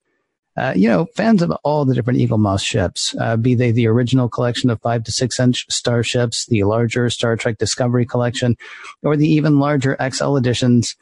[0.58, 3.88] Uh, you know, fans of all the different Eagle Eaglemoss ships, uh, be they the
[3.88, 8.58] original collection of five to six inch starships, the larger Star Trek Discovery collection,
[9.02, 10.96] or the even larger XL editions.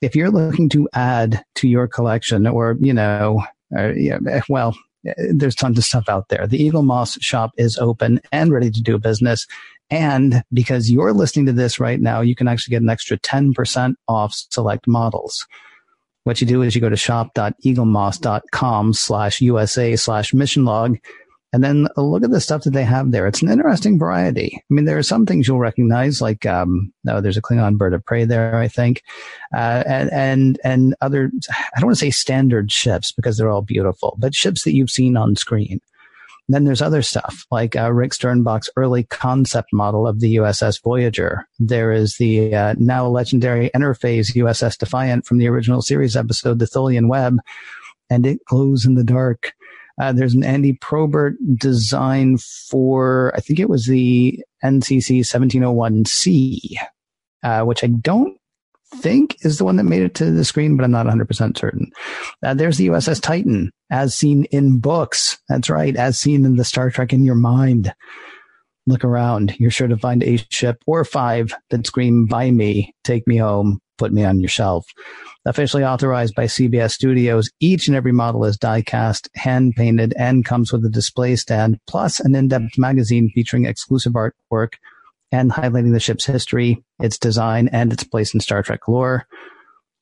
[0.00, 3.44] If you're looking to add to your collection or, you know,
[3.76, 4.76] uh, yeah, well,
[5.16, 6.46] there's tons of stuff out there.
[6.46, 9.46] The Eagle Eaglemoss shop is open and ready to do business.
[9.90, 13.94] And because you're listening to this right now, you can actually get an extra 10%
[14.06, 15.46] off select models.
[16.28, 20.98] What you do is you go to shop.eaglemoss.com slash USA slash mission log
[21.54, 23.26] and then look at the stuff that they have there.
[23.26, 24.52] It's an interesting variety.
[24.54, 27.94] I mean, there are some things you'll recognize, like um, no, there's a Klingon bird
[27.94, 29.02] of prey there, I think,
[29.56, 31.30] uh, and and and other.
[31.50, 34.90] I don't want to say standard ships because they're all beautiful, but ships that you've
[34.90, 35.80] seen on screen.
[36.50, 41.46] Then there's other stuff like uh, Rick Sternbach's early concept model of the USS Voyager.
[41.58, 46.64] There is the uh, now legendary interface USS Defiant from the original series episode, The
[46.64, 47.38] Tholian Web,
[48.08, 49.52] and it glows in the dark.
[50.00, 56.76] Uh, there's an Andy Probert design for, I think it was the NCC 1701C,
[57.42, 58.37] uh, which I don't
[58.96, 61.90] think is the one that made it to the screen, but I'm not 100% certain.
[62.42, 65.38] Uh, there's the USS Titan, as seen in books.
[65.48, 67.92] That's right, as seen in the Star Trek in your mind.
[68.86, 69.54] Look around.
[69.58, 73.80] You're sure to find a ship or five that scream, Buy me, take me home,
[73.98, 74.86] put me on your shelf.
[75.44, 80.44] Officially authorized by CBS Studios, each and every model is die cast, hand painted, and
[80.44, 84.74] comes with a display stand, plus an in depth magazine featuring exclusive artwork
[85.30, 89.26] and highlighting the ship's history, its design, and its place in Star Trek lore.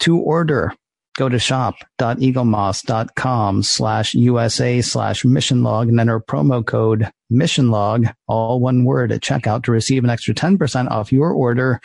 [0.01, 0.75] To order,
[1.17, 8.61] go to shop.eaglemoss.com slash USA slash mission log and enter promo code mission log, all
[8.61, 11.81] one word at checkout to receive an extra 10% off your order.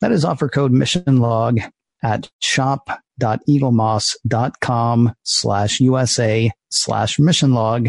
[0.00, 1.60] That is offer code mission log
[2.02, 7.88] at shop.eaglemoss.com slash USA slash mission log.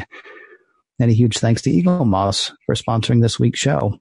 [1.00, 4.00] And a huge thanks to Eaglemoss for sponsoring this week's show.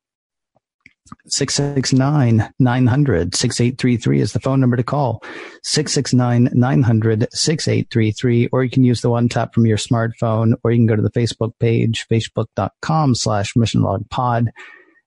[1.27, 5.23] 669 900 6833 is the phone number to call.
[5.63, 10.79] 669 900 6833, or you can use the one tap from your smartphone, or you
[10.79, 14.51] can go to the Facebook page, facebook.com slash mission log pod,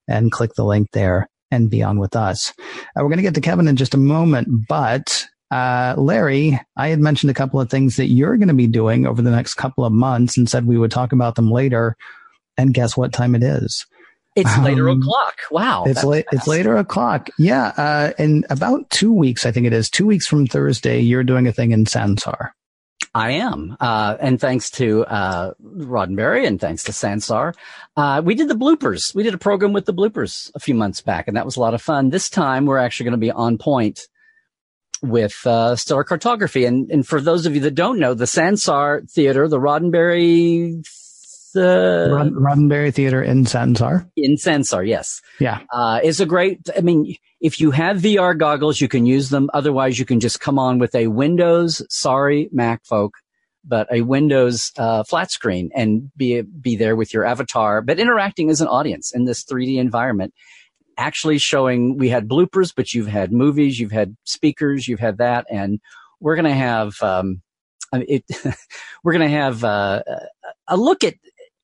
[0.08, 2.52] and click the link there and be on with us.
[2.60, 6.88] Uh, we're going to get to Kevin in just a moment, but uh, Larry, I
[6.88, 9.54] had mentioned a couple of things that you're going to be doing over the next
[9.54, 11.96] couple of months and said we would talk about them later.
[12.56, 13.84] And guess what time it is?
[14.36, 15.38] It's later um, o'clock.
[15.50, 15.84] Wow.
[15.86, 16.26] It's late.
[16.30, 17.30] It's later o'clock.
[17.38, 17.72] Yeah.
[17.76, 21.48] Uh, in about two weeks, I think it is two weeks from Thursday, you're doing
[21.48, 22.50] a thing in Sansar.
[23.12, 23.76] I am.
[23.80, 27.54] Uh, and thanks to, uh, Roddenberry and thanks to Sansar,
[27.96, 29.12] uh, we did the bloopers.
[29.16, 31.60] We did a program with the bloopers a few months back and that was a
[31.60, 32.10] lot of fun.
[32.10, 34.06] This time we're actually going to be on point
[35.02, 36.66] with, uh, stellar cartography.
[36.66, 40.86] And, and for those of you that don't know, the Sansar Theater, the Roddenberry
[41.52, 44.08] the Rod- Roddenberry Theater in Sansar.
[44.16, 45.20] In Sansar, yes.
[45.38, 45.60] Yeah.
[45.72, 49.50] Uh, is a great, I mean, if you have VR goggles, you can use them.
[49.54, 53.14] Otherwise, you can just come on with a Windows, sorry, Mac folk,
[53.64, 58.50] but a Windows uh, flat screen and be be there with your avatar, but interacting
[58.50, 60.34] as an audience in this 3D environment.
[60.96, 65.46] Actually showing we had bloopers, but you've had movies, you've had speakers, you've had that,
[65.50, 65.80] and
[66.20, 67.40] we're going to have um,
[67.92, 68.24] it,
[69.04, 70.02] we're going to have uh,
[70.68, 71.14] a look at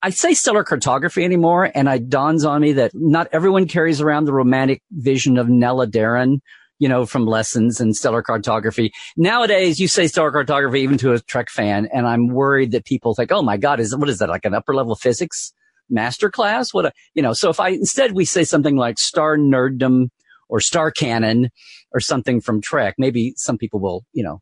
[0.06, 4.26] I say stellar cartography anymore, and it dawns on me that not everyone carries around
[4.26, 6.38] the romantic vision of Nella Daren,
[6.78, 8.92] you know, from lessons and stellar cartography.
[9.16, 13.16] Nowadays, you say stellar cartography even to a Trek fan, and I'm worried that people
[13.16, 15.52] think, "Oh my God, is what is that like an upper level physics
[15.90, 17.32] master class?" What a you know.
[17.32, 20.10] So if I instead we say something like star nerddom
[20.48, 21.50] or star canon
[21.90, 24.40] or something from Trek, maybe some people will you know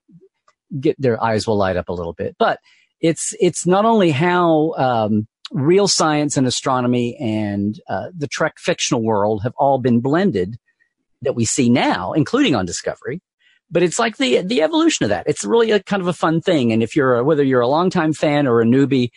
[0.78, 2.58] get their eyes will light up a little bit, but.
[3.00, 9.02] It's it's not only how um, real science and astronomy and uh, the Trek fictional
[9.02, 10.56] world have all been blended
[11.22, 13.20] that we see now, including on Discovery.
[13.70, 15.26] But it's like the the evolution of that.
[15.26, 16.72] It's really a kind of a fun thing.
[16.72, 19.10] And if you're a, whether you're a longtime fan or a newbie,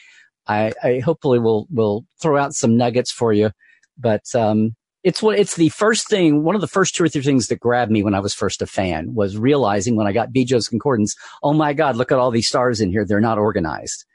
[0.47, 3.51] I, I hopefully will will throw out some nuggets for you.
[3.97, 6.43] But um, it's what it's the first thing.
[6.43, 8.61] One of the first two or three things that grabbed me when I was first
[8.61, 11.15] a fan was realizing when I got Bjo's Concordance.
[11.43, 11.95] Oh my God!
[11.95, 13.05] Look at all these stars in here.
[13.05, 14.05] They're not organized.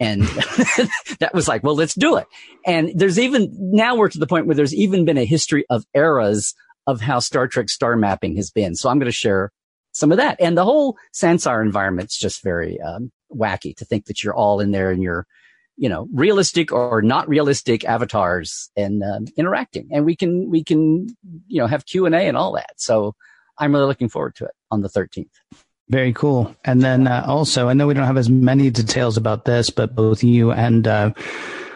[0.00, 0.22] And
[1.20, 2.26] that was like, well, let's do it.
[2.66, 5.84] And there's even, now we're to the point where there's even been a history of
[5.94, 6.54] eras
[6.86, 8.74] of how Star Trek star mapping has been.
[8.74, 9.52] So I'm going to share
[9.92, 10.40] some of that.
[10.40, 14.70] And the whole Sansar environment's just very um, wacky to think that you're all in
[14.70, 15.26] there and you're,
[15.76, 19.88] you know, realistic or not realistic avatars and um, interacting.
[19.92, 21.08] And we can, we can,
[21.46, 22.72] you know, have Q and A and all that.
[22.76, 23.14] So
[23.58, 25.28] I'm really looking forward to it on the 13th.
[25.90, 26.54] Very cool.
[26.64, 29.96] And then uh, also, I know we don't have as many details about this, but
[29.96, 31.10] both you and, uh,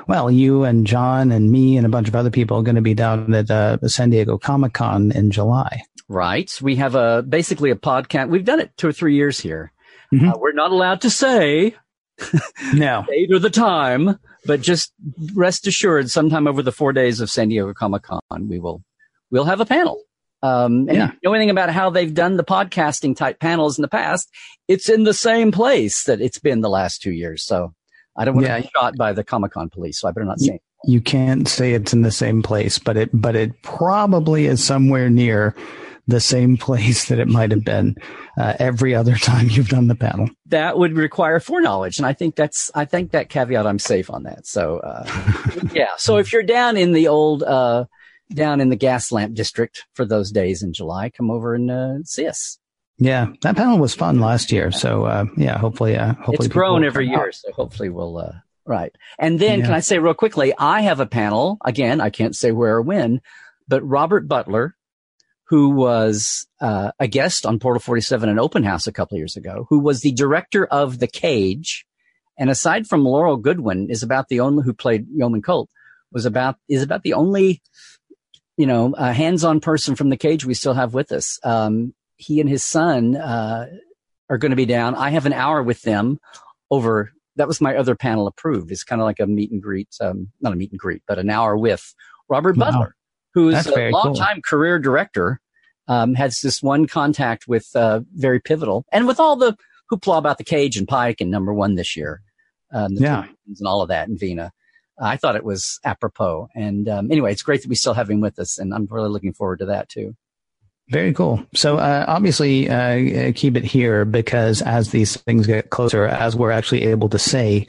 [0.06, 2.80] well, you and John and me and a bunch of other people are going to
[2.80, 5.82] be down at uh, San Diego Comic Con in July.
[6.08, 6.48] Right.
[6.62, 8.28] We have a basically a podcast.
[8.28, 9.72] We've done it two or three years here.
[10.12, 10.28] Mm-hmm.
[10.28, 11.74] Uh, we're not allowed to say
[12.72, 14.92] no date or the time, but just
[15.34, 18.84] rest assured, sometime over the four days of San Diego Comic Con, we will
[19.32, 20.00] we'll have a panel.
[20.44, 21.10] Um, and yeah.
[21.12, 24.28] you know anything about how they've done the podcasting type panels in the past,
[24.68, 27.42] it's in the same place that it's been the last two years.
[27.42, 27.72] So
[28.14, 28.56] I don't want yeah.
[28.58, 30.60] to be shot by the Comic Con police, so I better not say.
[30.84, 35.08] You can't say it's in the same place, but it but it probably is somewhere
[35.08, 35.56] near
[36.08, 37.96] the same place that it might have been
[38.38, 40.28] uh, every other time you've done the panel.
[40.44, 44.24] That would require foreknowledge, and I think that's I think that caveat I'm safe on
[44.24, 44.46] that.
[44.46, 45.06] So uh,
[45.72, 47.86] yeah, so if you're down in the old uh,
[48.32, 52.26] down in the Gaslamp district for those days in July, come over and uh, see
[52.26, 52.58] us.
[52.98, 54.70] Yeah, that panel was fun last year.
[54.70, 57.26] So uh, yeah, hopefully, uh, hopefully it's grown every year.
[57.26, 57.34] Out.
[57.34, 58.32] So hopefully we'll uh,
[58.64, 58.94] right.
[59.18, 59.64] And then yeah.
[59.66, 62.00] can I say real quickly, I have a panel again.
[62.00, 63.20] I can't say where or when,
[63.66, 64.76] but Robert Butler,
[65.48, 69.36] who was uh, a guest on Portal Forty Seven and Open House a couple years
[69.36, 71.84] ago, who was the director of The Cage,
[72.38, 75.68] and aside from Laurel Goodwin, is about the only who played Yeoman Colt
[76.14, 77.60] was about is about the only
[78.56, 81.38] you know, a hands-on person from the cage we still have with us.
[81.42, 83.66] Um, he and his son uh,
[84.30, 84.94] are going to be down.
[84.94, 86.18] I have an hour with them
[86.70, 87.12] over.
[87.36, 88.70] That was my other panel approved.
[88.70, 91.18] It's kind of like a meet and greet, um, not a meet and greet, but
[91.18, 91.94] an hour with
[92.28, 92.70] Robert wow.
[92.70, 92.96] Butler,
[93.34, 94.42] who's That's a longtime cool.
[94.58, 95.40] career director
[95.88, 99.56] um, has this one contact with uh, very pivotal, and with all the
[99.92, 102.22] hoopla about the cage and Pike and number one this year,
[102.72, 104.52] um, yeah, and all of that in Vina.
[104.98, 106.48] I thought it was apropos.
[106.54, 109.08] And um, anyway, it's great that we still have him with us, and I'm really
[109.08, 110.16] looking forward to that too.
[110.90, 111.42] Very cool.
[111.54, 116.50] So uh, obviously, uh, keep it here because as these things get closer, as we're
[116.50, 117.66] actually able to say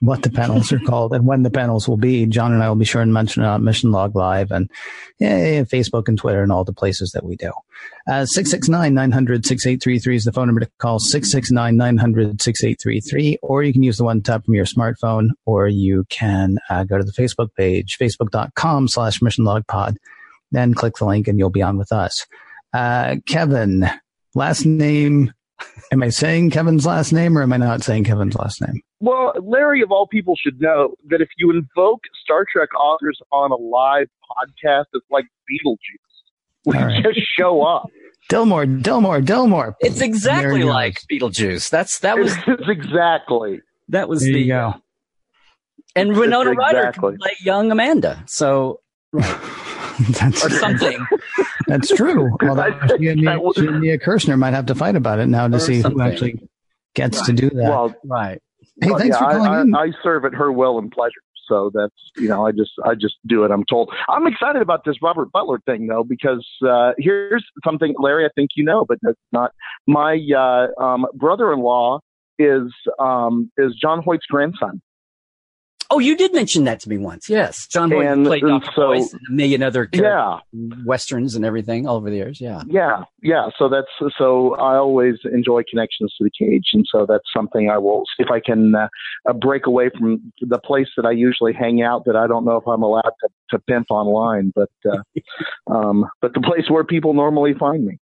[0.00, 2.76] what the panels are called and when the panels will be, John and I will
[2.76, 4.70] be sure and mention it on Mission Log Live and
[5.18, 7.50] yeah, Facebook and Twitter and all the places that we do.
[8.06, 14.20] Uh, 669-900-6833 is the phone number to call, 669-900-6833, or you can use the one
[14.20, 19.22] tap from your smartphone, or you can uh, go to the Facebook page, facebook.com slash
[19.22, 19.96] Mission Log Pod
[20.52, 22.26] then click the link and you'll be on with us.
[22.72, 23.88] Uh, Kevin,
[24.34, 25.32] last name.
[25.92, 28.82] Am I saying Kevin's last name or am I not saying Kevin's last name?
[29.00, 33.50] Well, Larry, of all people, should know that if you invoke Star Trek authors on
[33.50, 35.76] a live podcast, it's like Beetlejuice.
[36.64, 37.04] We right.
[37.04, 37.88] just show up.
[38.30, 39.74] Dilmore, Dilmore, Dilmore.
[39.80, 41.70] It's exactly like Beetlejuice.
[41.70, 44.74] That's that was it's exactly that was there the you go.
[45.94, 46.80] And Winona exactly.
[46.80, 48.22] Ryder can play young Amanda.
[48.26, 48.80] So.
[49.12, 51.06] That's or something.
[51.66, 52.36] That's true.
[52.42, 55.48] Although she and, Mia, she and Mia Kirshner might have to fight about it now
[55.48, 55.98] to or see something.
[55.98, 56.48] who actually
[56.94, 57.26] gets right.
[57.26, 57.70] to do that.
[57.70, 58.42] Well, right.
[58.80, 61.22] Hey, thanks yeah, for calling I, I, I, serve at her will and pleasure.
[61.48, 63.50] So that's you know I just I just do it.
[63.50, 63.92] I'm told.
[64.08, 68.24] I'm excited about this Robert Butler thing though because uh, here's something, Larry.
[68.24, 69.52] I think you know, but that's not
[69.86, 72.00] my uh, um, brother-in-law
[72.38, 74.80] is um, is John Hoyt's grandson.
[75.90, 77.28] Oh, you did mention that to me once.
[77.28, 80.38] Yes, John Boyd and, played and so, Boyce and a million other yeah
[80.84, 82.40] westerns and everything all over the years.
[82.40, 83.48] Yeah, yeah, yeah.
[83.58, 87.78] So that's so I always enjoy connections to the cage, and so that's something I
[87.78, 88.88] will see if I can uh,
[89.28, 92.04] uh, break away from the place that I usually hang out.
[92.06, 95.02] That I don't know if I'm allowed to, to pimp online, but uh,
[95.72, 97.98] um, but the place where people normally find me.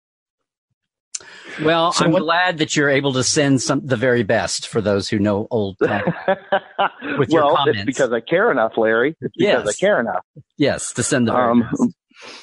[1.63, 4.81] Well, so I'm what, glad that you're able to send some the very best for
[4.81, 7.81] those who know old with well, your comments.
[7.81, 9.17] It's because I care enough, Larry.
[9.21, 9.69] It's because yes.
[9.69, 10.25] I care enough.
[10.57, 11.95] Yes, to send the very um,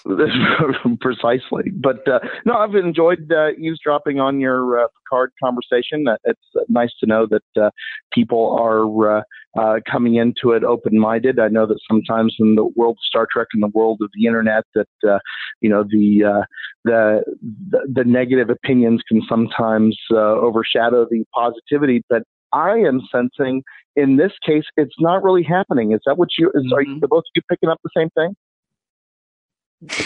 [1.02, 1.72] precisely.
[1.74, 6.08] But uh, no, I've enjoyed uh, eavesdropping on your uh, Picard conversation.
[6.08, 7.70] Uh, it's uh, nice to know that uh,
[8.14, 9.26] people are
[9.60, 11.38] Uh, coming into it open-minded.
[11.38, 14.26] I know that sometimes in the world of Star Trek and the world of the
[14.26, 15.20] internet, that uh,
[15.60, 16.46] you know the, uh,
[16.86, 17.24] the,
[17.70, 22.02] the the negative opinions can sometimes overshadow the positivity.
[22.10, 22.24] But
[22.54, 23.64] I am sensing
[23.96, 25.92] in this case, it's not really happening.
[25.92, 26.50] Is that what you?
[26.54, 26.74] Is, mm-hmm.
[26.74, 28.36] Are you, both of you picking up the same thing?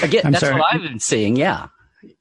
[0.01, 0.59] Again, I'm that's sorry.
[0.59, 1.35] what I've been seeing.
[1.35, 1.67] Yeah.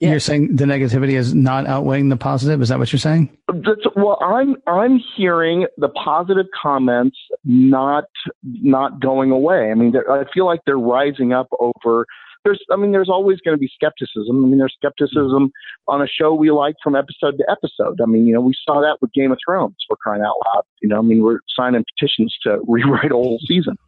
[0.00, 0.10] Yeah.
[0.10, 2.60] You're saying the negativity is not outweighing the positive.
[2.62, 3.36] Is that what you're saying?
[3.48, 8.04] That's, well, I'm I'm hearing the positive comments not
[8.42, 9.70] not going away.
[9.70, 12.06] I mean, I feel like they're rising up over.
[12.44, 14.44] There's, I mean, there's always going to be skepticism.
[14.44, 15.50] I mean, there's skepticism
[15.88, 18.02] on a show we like from episode to episode.
[18.02, 19.76] I mean, you know, we saw that with Game of Thrones.
[19.88, 20.64] We're crying out loud.
[20.82, 23.78] You know, I mean, we're signing petitions to rewrite a whole season.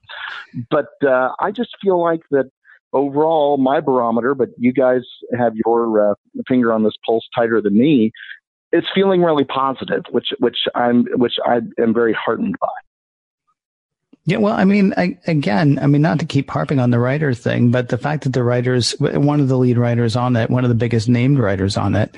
[0.71, 2.51] But uh, I just feel like that
[2.93, 5.03] overall, my barometer, but you guys
[5.39, 6.15] have your uh,
[6.49, 8.13] finger on this pulse tighter than me.
[8.73, 12.69] It's feeling really positive, which which I'm which I am very heartened by.
[14.29, 17.33] Yeah, well, I mean, I, again, I mean, not to keep harping on the writer
[17.33, 20.65] thing, but the fact that the writers, one of the lead writers on it, one
[20.65, 22.17] of the biggest named writers on it,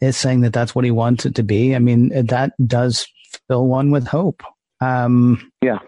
[0.00, 1.76] is saying that that's what he wants it to be.
[1.76, 3.06] I mean, that does
[3.46, 4.42] fill one with hope.
[4.80, 5.78] Um, yeah.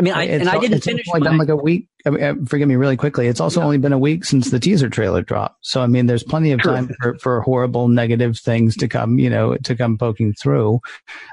[0.00, 1.06] I mean, I, and I didn't it's finish.
[1.08, 1.88] Only my, been like a week.
[2.06, 3.28] I mean, uh, forgive me really quickly.
[3.28, 3.64] It's also yeah.
[3.64, 5.66] only been a week since the teaser trailer dropped.
[5.66, 9.30] So, I mean, there's plenty of time for, for horrible negative things to come, you
[9.30, 10.80] know, to come poking through.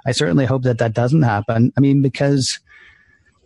[0.06, 1.74] I certainly hope that that doesn't happen.
[1.78, 2.60] I mean, because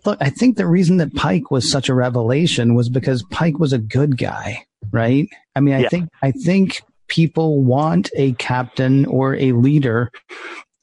[0.05, 3.73] look, I think the reason that Pike was such a revelation was because Pike was
[3.73, 5.27] a good guy, right?
[5.55, 5.89] I mean, I yeah.
[5.89, 10.11] think, I think people want a captain or a leader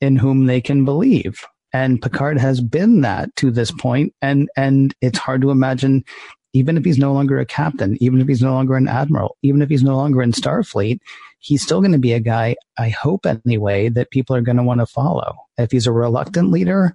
[0.01, 4.95] in whom they can believe and Picard has been that to this point, and and
[5.01, 6.05] it's hard to imagine,
[6.53, 9.63] even if he's no longer a captain, even if he's no longer an admiral, even
[9.63, 11.01] if he's no longer in Starfleet,
[11.39, 12.57] he's still going to be a guy.
[12.79, 15.35] I hope anyway that people are going to want to follow.
[15.59, 16.95] If he's a reluctant leader,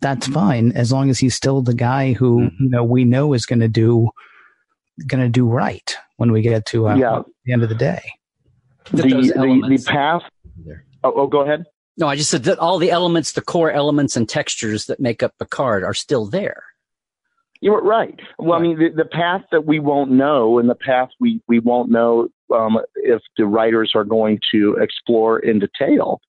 [0.00, 2.64] that's fine as long as he's still the guy who mm-hmm.
[2.64, 4.10] you know we know is going to do
[5.06, 7.22] going to do right when we get to uh, yeah.
[7.44, 8.02] the end of the day.
[8.92, 10.22] The, the, the path.
[11.02, 11.64] Oh, oh, go ahead.
[12.00, 15.22] No, I just said that all the elements, the core elements and textures that make
[15.22, 16.64] up Picard are still there.
[17.60, 18.18] You're right.
[18.38, 18.58] Well, right.
[18.58, 21.90] I mean, the, the, path that we won't know and the path we, we won't
[21.90, 26.22] know um, if the writers are going to explore in detail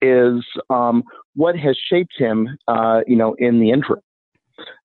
[0.00, 1.04] is um,
[1.34, 4.00] what has shaped him, uh, you know, in the interim.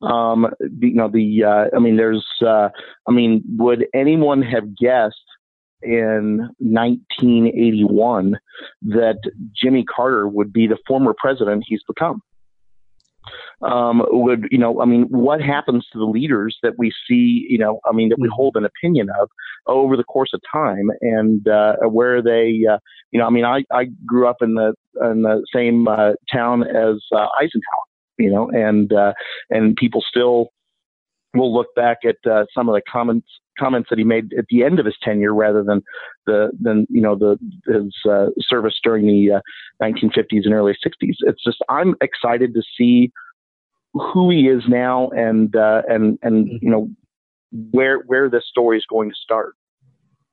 [0.02, 2.68] Um, you know, the, uh, I mean, there's, uh,
[3.08, 5.16] I mean, would anyone have guessed
[5.84, 8.38] in 1981
[8.84, 9.20] that
[9.56, 12.22] Jimmy Carter would be the former president he's become.
[13.62, 17.58] Um, would, you know, I mean, what happens to the leaders that we see, you
[17.58, 19.30] know, I mean, that we hold an opinion of
[19.68, 22.78] over the course of time and, uh, where they, uh,
[23.12, 26.64] you know, I mean, I, I grew up in the, in the same, uh, town
[26.64, 29.14] as, uh, Eisenhower, you know, and, uh,
[29.50, 30.50] and people still
[31.34, 33.28] will look back at, uh, some of the comments,
[33.58, 35.82] comments that he made at the end of his tenure rather than
[36.26, 39.42] the than you know the his uh, service during the uh,
[39.82, 41.16] 1950s and early 60s.
[41.20, 43.12] It's just I'm excited to see
[43.94, 46.90] who he is now and uh, and and you know
[47.72, 49.56] where where this story is going to start.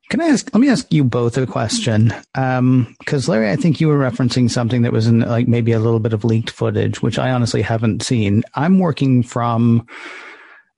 [0.08, 0.50] Can I ask?
[0.52, 2.12] Let me ask you both a question.
[2.34, 5.78] Because um, Larry, I think you were referencing something that was in like maybe a
[5.78, 8.42] little bit of leaked footage, which I honestly haven't seen.
[8.54, 9.86] I'm working from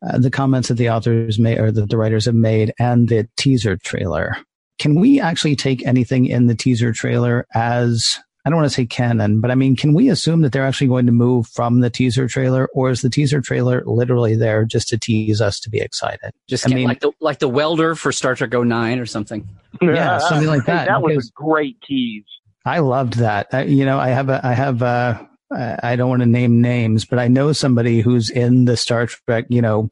[0.09, 3.29] uh, the comments that the authors made or that the writers have made and the
[3.37, 4.37] teaser trailer.
[4.79, 8.87] Can we actually take anything in the teaser trailer as I don't want to say
[8.87, 11.91] canon, but I mean, can we assume that they're actually going to move from the
[11.91, 15.79] teaser trailer, or is the teaser trailer literally there just to tease us to be
[15.79, 16.33] excited?
[16.49, 19.49] Just I mean, like the like the welder for Star Trek 09 or something.
[19.81, 20.89] Yeah, something like that.
[20.89, 22.25] that was a great tease.
[22.65, 23.49] I loved that.
[23.53, 27.05] I, you know, I have a, I have a, I don't want to name names,
[27.05, 29.91] but I know somebody who's in the Star Trek, you know,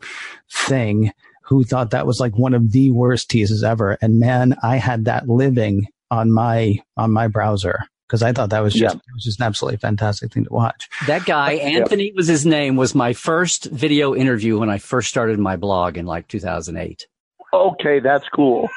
[0.51, 1.13] thing
[1.45, 3.99] who thought that was like one of the worst teases ever.
[4.01, 8.61] And man, I had that living on my on my browser because I thought that
[8.61, 8.99] was just yeah.
[8.99, 10.89] it was just an absolutely fantastic thing to watch.
[11.07, 12.13] That guy, Anthony yeah.
[12.17, 16.07] was his name, was my first video interview when I first started my blog in
[16.07, 17.07] like 2008
[17.53, 18.69] okay, that's cool.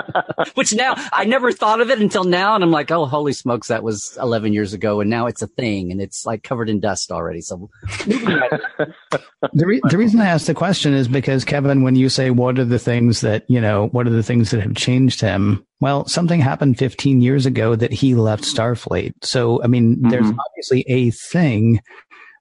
[0.54, 3.68] Which now I never thought of it until now, and I'm like, oh, holy smokes,
[3.68, 6.80] that was 11 years ago, and now it's a thing, and it's like covered in
[6.80, 7.40] dust already.
[7.40, 7.70] So
[8.06, 12.58] the re- the reason I asked the question is because Kevin, when you say what
[12.58, 15.64] are the things that you know, what are the things that have changed him?
[15.80, 19.12] Well, something happened 15 years ago that he left Starfleet.
[19.22, 20.10] So I mean, mm-hmm.
[20.10, 21.80] there's obviously a thing.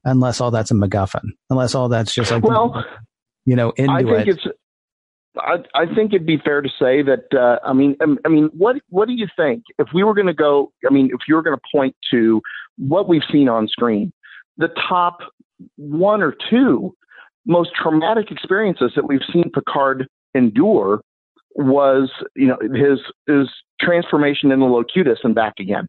[0.08, 2.86] Unless all that's a MacGuffin, unless all that's just like well,
[3.46, 4.38] you know, into I think it.
[4.38, 4.46] it's
[5.38, 7.34] I, I think it'd be fair to say that.
[7.34, 10.34] Uh, I mean, I, mean, what what do you think if we were going to
[10.34, 10.72] go?
[10.90, 12.42] I mean, if you were going to point to
[12.78, 14.12] what we've seen on screen,
[14.58, 15.20] the top
[15.78, 16.96] one or two
[17.46, 21.02] most traumatic experiences that we've seen Picard endure
[21.56, 25.88] was, you know, his his transformation in the Locutus and back again.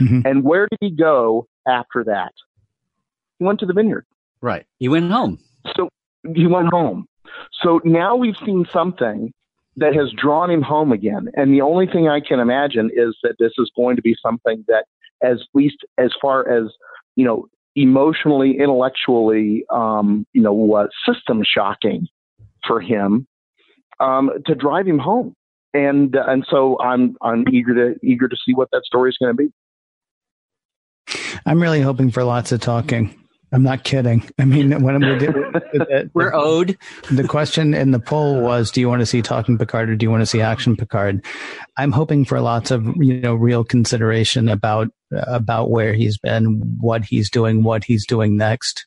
[0.00, 0.20] Mm-hmm.
[0.26, 2.32] And where did he go after that?
[3.38, 4.06] He went to the vineyard.
[4.40, 4.66] Right.
[4.78, 5.38] He went home.
[5.76, 5.88] So
[6.34, 7.06] he went home.
[7.62, 9.32] So now we've seen something
[9.76, 11.28] that has drawn him home again.
[11.34, 14.64] And the only thing I can imagine is that this is going to be something
[14.68, 14.84] that,
[15.22, 16.70] as least as far as,
[17.16, 22.08] you know, emotionally, intellectually, um, you know, uh, system shocking
[22.66, 23.26] for him
[24.00, 25.34] um, to drive him home.
[25.74, 29.18] And uh, and so I'm I'm eager to eager to see what that story is
[29.18, 29.52] going to be.
[31.46, 33.14] I'm really hoping for lots of talking.
[33.52, 34.28] I'm not kidding.
[34.38, 36.76] I mean, when we did, we're owed.
[37.10, 40.04] The question in the poll was, do you want to see talking Picard or do
[40.04, 41.24] you want to see action Picard?
[41.76, 47.04] I'm hoping for lots of, you know, real consideration about, about where he's been, what
[47.04, 48.84] he's doing, what he's doing next,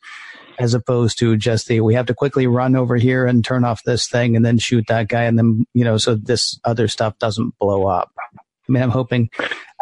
[0.59, 3.82] as opposed to just the, we have to quickly run over here and turn off
[3.84, 5.24] this thing and then shoot that guy.
[5.24, 8.12] And then, you know, so this other stuff doesn't blow up.
[8.38, 9.30] I mean, I'm hoping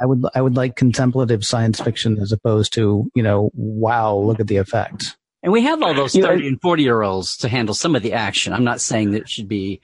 [0.02, 4.39] I would I would like contemplative science fiction as opposed to you know wow look
[4.39, 5.16] at the effects.
[5.41, 8.14] And we have all those thirty and forty year olds to handle some of the
[8.14, 8.54] action.
[8.54, 9.82] I'm not saying that it should be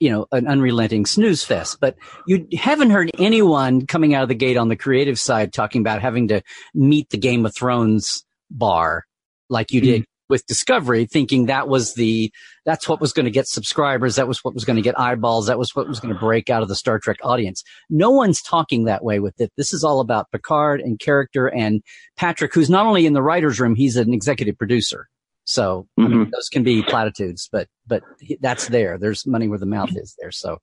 [0.00, 1.96] you know an unrelenting snooze fest, but
[2.26, 6.00] you haven't heard anyone coming out of the gate on the creative side talking about
[6.00, 6.42] having to
[6.74, 9.04] meet the Game of Thrones bar
[9.48, 10.13] like you did mm-hmm.
[10.28, 12.32] With Discovery, thinking that was the
[12.64, 15.46] that's what was going to get subscribers, that was what was going to get eyeballs,
[15.46, 17.62] that was what was going to break out of the Star Trek audience.
[17.90, 19.52] No one's talking that way with it.
[19.56, 21.82] This is all about Picard and character and
[22.16, 25.08] Patrick, who's not only in the writers' room, he's an executive producer.
[25.44, 26.04] So mm-hmm.
[26.04, 26.30] I mean, mm-hmm.
[26.30, 28.02] those can be platitudes, but but
[28.40, 28.98] that's there.
[28.98, 30.30] There's money where the mouth is there.
[30.30, 30.58] So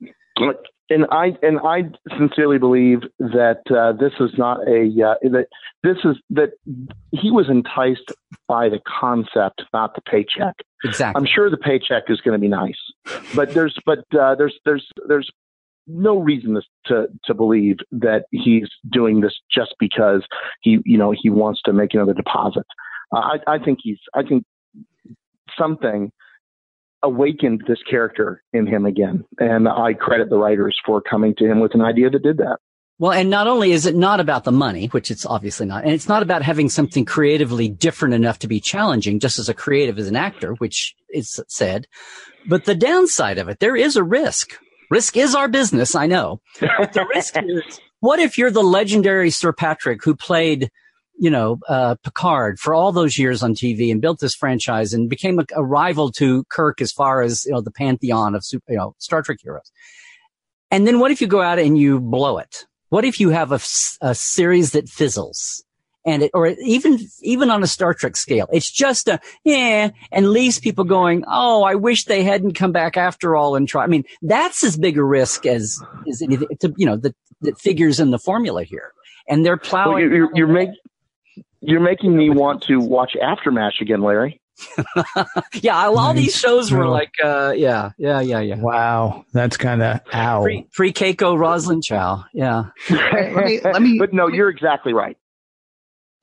[0.92, 1.84] and I and I
[2.18, 5.48] sincerely believe that uh, this is not a uh, that
[5.84, 6.52] this is that
[7.12, 8.12] he was enticed
[8.48, 10.56] by the concept, not the paycheck.
[10.84, 11.20] Exactly.
[11.20, 12.80] I'm sure the paycheck is going to be nice,
[13.36, 15.30] but there's but uh, there's there's there's
[15.88, 20.26] no reason to to believe that he's doing this just because
[20.62, 22.66] he you know he wants to make another deposit.
[23.16, 24.44] Uh, I I think he's I think
[25.58, 26.12] something
[27.04, 29.26] awakened this character in him again.
[29.39, 32.58] And I credit the writers for coming to him with an idea that did that.
[32.99, 35.91] Well, and not only is it not about the money, which it's obviously not, and
[35.91, 39.97] it's not about having something creatively different enough to be challenging, just as a creative
[39.97, 41.88] as an actor, which is said,
[42.47, 44.60] but the downside of it, there is a risk
[44.91, 46.41] Risk is our business, I know.
[46.60, 50.70] But the risk is, what if you're the legendary Sir Patrick who played,
[51.22, 55.08] you know, uh, Picard for all those years on TV and built this franchise and
[55.08, 58.72] became a, a rival to Kirk as far as, you know, the pantheon of, super,
[58.72, 59.72] you know, Star Trek heroes.
[60.72, 62.66] And then what if you go out and you blow it?
[62.90, 63.60] What if you have a,
[64.02, 65.64] a series that fizzles?
[66.04, 70.30] and it, or even, even on a Star Trek scale, it's just a, yeah, and
[70.30, 73.84] leaves people going, oh, I wish they hadn't come back after all and try.
[73.84, 77.60] I mean, that's as big a risk as, is anything, to, you know, that, that
[77.60, 78.94] figures in the formula here.
[79.28, 80.10] And they're plowing.
[80.10, 80.70] Well, you're, you're, make,
[81.62, 84.41] you're making me want to watch Aftermath again, Larry.
[85.53, 88.57] yeah, all these shows were like, uh, yeah, yeah, yeah, yeah.
[88.59, 90.43] Wow, that's kind of ow.
[90.43, 92.66] Pre, pre Keiko Rosalind Chao, yeah.
[92.89, 95.18] let me, let me, but no, you're exactly right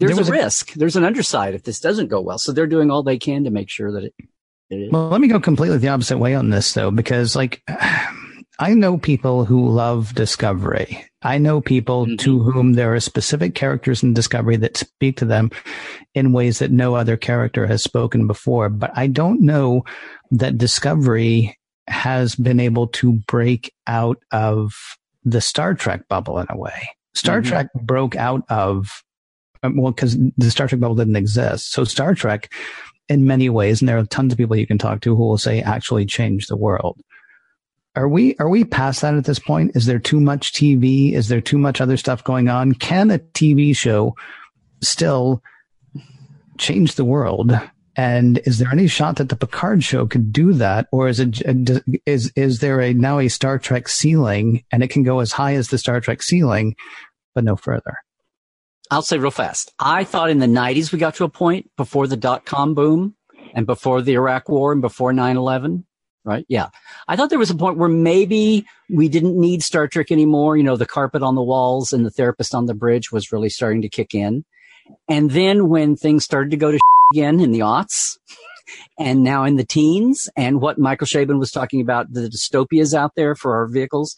[0.00, 0.74] there's there a risk.
[0.74, 2.38] A, there's an underside if this doesn't go well.
[2.38, 4.14] So they're doing all they can to make sure that it.
[4.70, 7.62] it well, let me go completely the opposite way on this though, because like
[8.58, 11.04] I know people who love Discovery.
[11.22, 12.16] I know people mm-hmm.
[12.16, 15.50] to whom there are specific characters in Discovery that speak to them
[16.14, 18.68] in ways that no other character has spoken before.
[18.68, 19.84] But I don't know
[20.30, 21.58] that Discovery
[21.88, 24.74] has been able to break out of
[25.24, 26.88] the Star Trek bubble in a way.
[27.14, 27.48] Star mm-hmm.
[27.48, 29.02] Trek broke out of
[29.62, 31.72] um, well, because the Star Trek bubble didn't exist.
[31.72, 32.52] So Star Trek,
[33.08, 35.38] in many ways, and there are tons of people you can talk to who will
[35.38, 37.00] say actually changed the world.
[37.98, 39.72] Are we are we past that at this point?
[39.74, 41.14] Is there too much TV?
[41.14, 42.74] Is there too much other stuff going on?
[42.74, 44.14] Can a TV show
[44.80, 45.42] still
[46.58, 47.58] change the world?
[47.96, 51.42] And is there any shot that the Picard show could do that, or is it
[52.06, 55.54] is is there a now a Star Trek ceiling, and it can go as high
[55.54, 56.76] as the Star Trek ceiling,
[57.34, 57.96] but no further?
[58.92, 59.72] I'll say real fast.
[59.80, 63.16] I thought in the 90s we got to a point before the dot com boom
[63.54, 65.84] and before the Iraq war and before 9 11.
[66.28, 66.44] Right?
[66.46, 66.68] Yeah.
[67.08, 70.58] I thought there was a point where maybe we didn't need Star Trek anymore.
[70.58, 73.48] You know, the carpet on the walls and the therapist on the bridge was really
[73.48, 74.44] starting to kick in.
[75.08, 76.78] And then when things started to go to
[77.14, 78.18] again in the aughts
[78.98, 83.12] and now in the teens and what Michael Chabon was talking about, the dystopias out
[83.16, 84.14] there for our vehicles.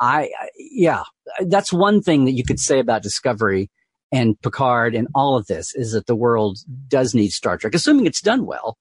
[0.00, 1.04] I, yeah,
[1.46, 3.70] that's one thing that you could say about Discovery
[4.10, 6.58] and Picard and all of this is that the world
[6.88, 8.78] does need Star Trek, assuming it's done well.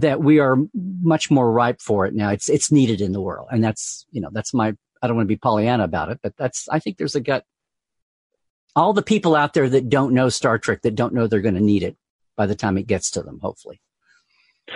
[0.00, 2.30] That we are much more ripe for it now.
[2.30, 4.74] It's it's needed in the world, and that's you know that's my.
[5.00, 7.44] I don't want to be Pollyanna about it, but that's I think there's a gut.
[8.76, 11.54] All the people out there that don't know Star Trek, that don't know they're going
[11.54, 11.96] to need it
[12.36, 13.80] by the time it gets to them, hopefully.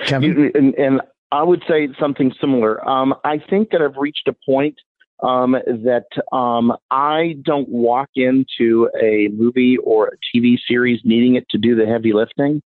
[0.07, 0.51] Kevin?
[0.55, 1.01] And, and
[1.31, 2.87] I would say something similar.
[2.87, 4.79] Um, I think that I've reached a point
[5.23, 11.47] um, that um, I don't walk into a movie or a TV series needing it
[11.51, 12.61] to do the heavy lifting,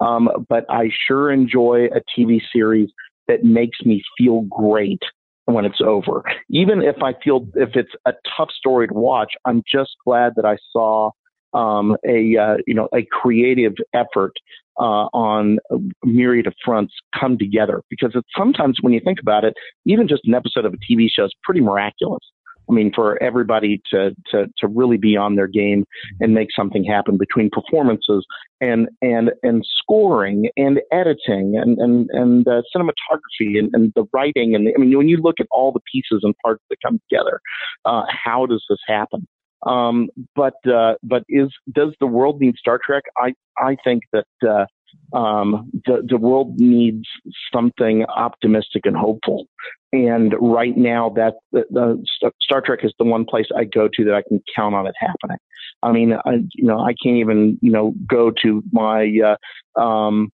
[0.00, 2.90] um, but I sure enjoy a TV series
[3.26, 5.02] that makes me feel great
[5.44, 6.22] when it's over.
[6.50, 10.44] Even if I feel if it's a tough story to watch, I'm just glad that
[10.44, 11.10] I saw
[11.54, 14.32] um, a uh, you know a creative effort
[14.78, 17.82] uh, on a myriad of fronts come together.
[17.88, 19.54] Because it's sometimes when you think about it,
[19.86, 22.22] even just an episode of a TV show is pretty miraculous.
[22.68, 25.84] I mean, for everybody to, to, to really be on their game
[26.20, 28.26] and make something happen between performances
[28.60, 34.54] and, and, and scoring and editing and, and, and cinematography and, and the writing.
[34.54, 37.40] And I mean, when you look at all the pieces and parts that come together,
[37.84, 39.26] uh, how does this happen?
[39.66, 43.02] Um, but uh, but is does the world need Star Trek?
[43.16, 47.04] I I think that uh, um, the the world needs
[47.52, 49.46] something optimistic and hopeful.
[49.92, 52.04] And right now, that the, the
[52.42, 54.94] Star Trek is the one place I go to that I can count on it
[54.98, 55.38] happening.
[55.82, 60.30] I mean, I, you know, I can't even you know go to my uh, um,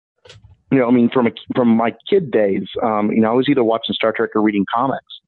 [0.73, 3.49] you know, I mean, from a, from my kid days, um, you know, I was
[3.49, 5.21] either watching Star Trek or reading comics,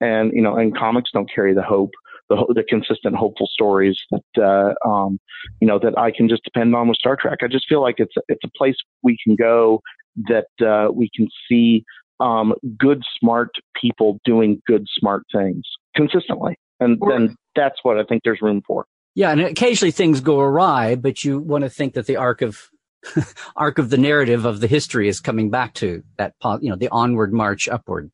[0.00, 1.90] and you know, and comics don't carry the hope
[2.28, 5.18] the, the consistent hopeful stories that uh, um,
[5.60, 7.38] you know that I can just depend on with Star Trek.
[7.42, 9.82] I just feel like it's it's a place we can go
[10.28, 11.84] that uh, we can see
[12.20, 13.50] um, good, smart
[13.80, 15.62] people doing good, smart things
[15.94, 18.86] consistently, and then that's what I think there's room for.
[19.14, 22.68] Yeah, and occasionally things go awry, but you want to think that the arc of
[23.56, 26.88] arc of the narrative of the history is coming back to that, you know, the
[26.90, 28.10] onward march upward.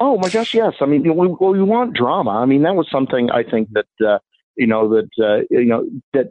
[0.00, 0.74] Oh my gosh, yes.
[0.80, 2.30] I mean, we, well, we want drama.
[2.30, 4.18] I mean, that was something I think that uh,
[4.56, 6.28] you know that uh, you know that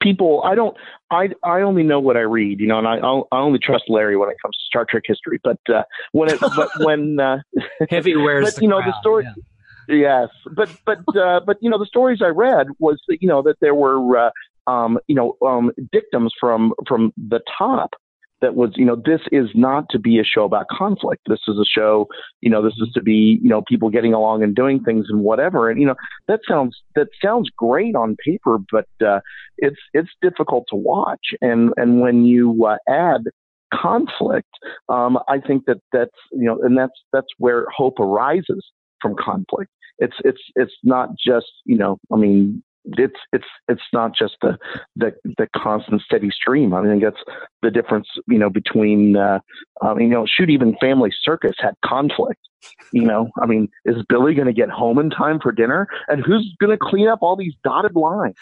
[0.00, 0.42] people.
[0.44, 0.76] I don't.
[1.10, 2.60] I I only know what I read.
[2.60, 5.40] You know, and I I only trust Larry when it comes to Star Trek history.
[5.42, 5.82] But uh,
[6.12, 7.38] when it but when uh,
[7.90, 9.24] heavy wears, but you know crown, the story.
[9.24, 9.34] Yeah.
[9.90, 13.56] Yes, but but uh, but you know the stories I read was you know that
[13.60, 14.30] there were uh,
[14.70, 17.94] um, you know um, dictums from from the top
[18.40, 21.22] that was, you know, this is not to be a show about conflict.
[21.26, 22.06] This is a show,
[22.40, 25.20] you know, this is to be, you know, people getting along and doing things and
[25.20, 25.70] whatever.
[25.70, 25.96] And you know,
[26.28, 29.20] that sounds that sounds great on paper, but uh,
[29.56, 31.34] it's it's difficult to watch.
[31.40, 33.24] And and when you uh, add
[33.72, 34.48] conflict,
[34.88, 38.64] um, I think that that's you know, and that's that's where hope arises
[39.00, 39.70] from conflict.
[39.98, 42.62] It's it's it's not just you know, I mean,
[42.96, 44.56] it's it's it's not just the
[44.96, 46.72] the, the constant steady stream.
[46.74, 47.22] I think that's
[47.62, 49.40] the difference, you know, between uh,
[49.82, 52.40] um, you know, shoot even Family Circus had conflict.
[52.92, 56.24] You know, I mean, is Billy going to get home in time for dinner, and
[56.24, 58.34] who's going to clean up all these dotted lines?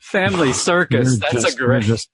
[0.00, 1.18] Family Circus.
[1.18, 1.82] That's just, a great.
[1.84, 2.10] Just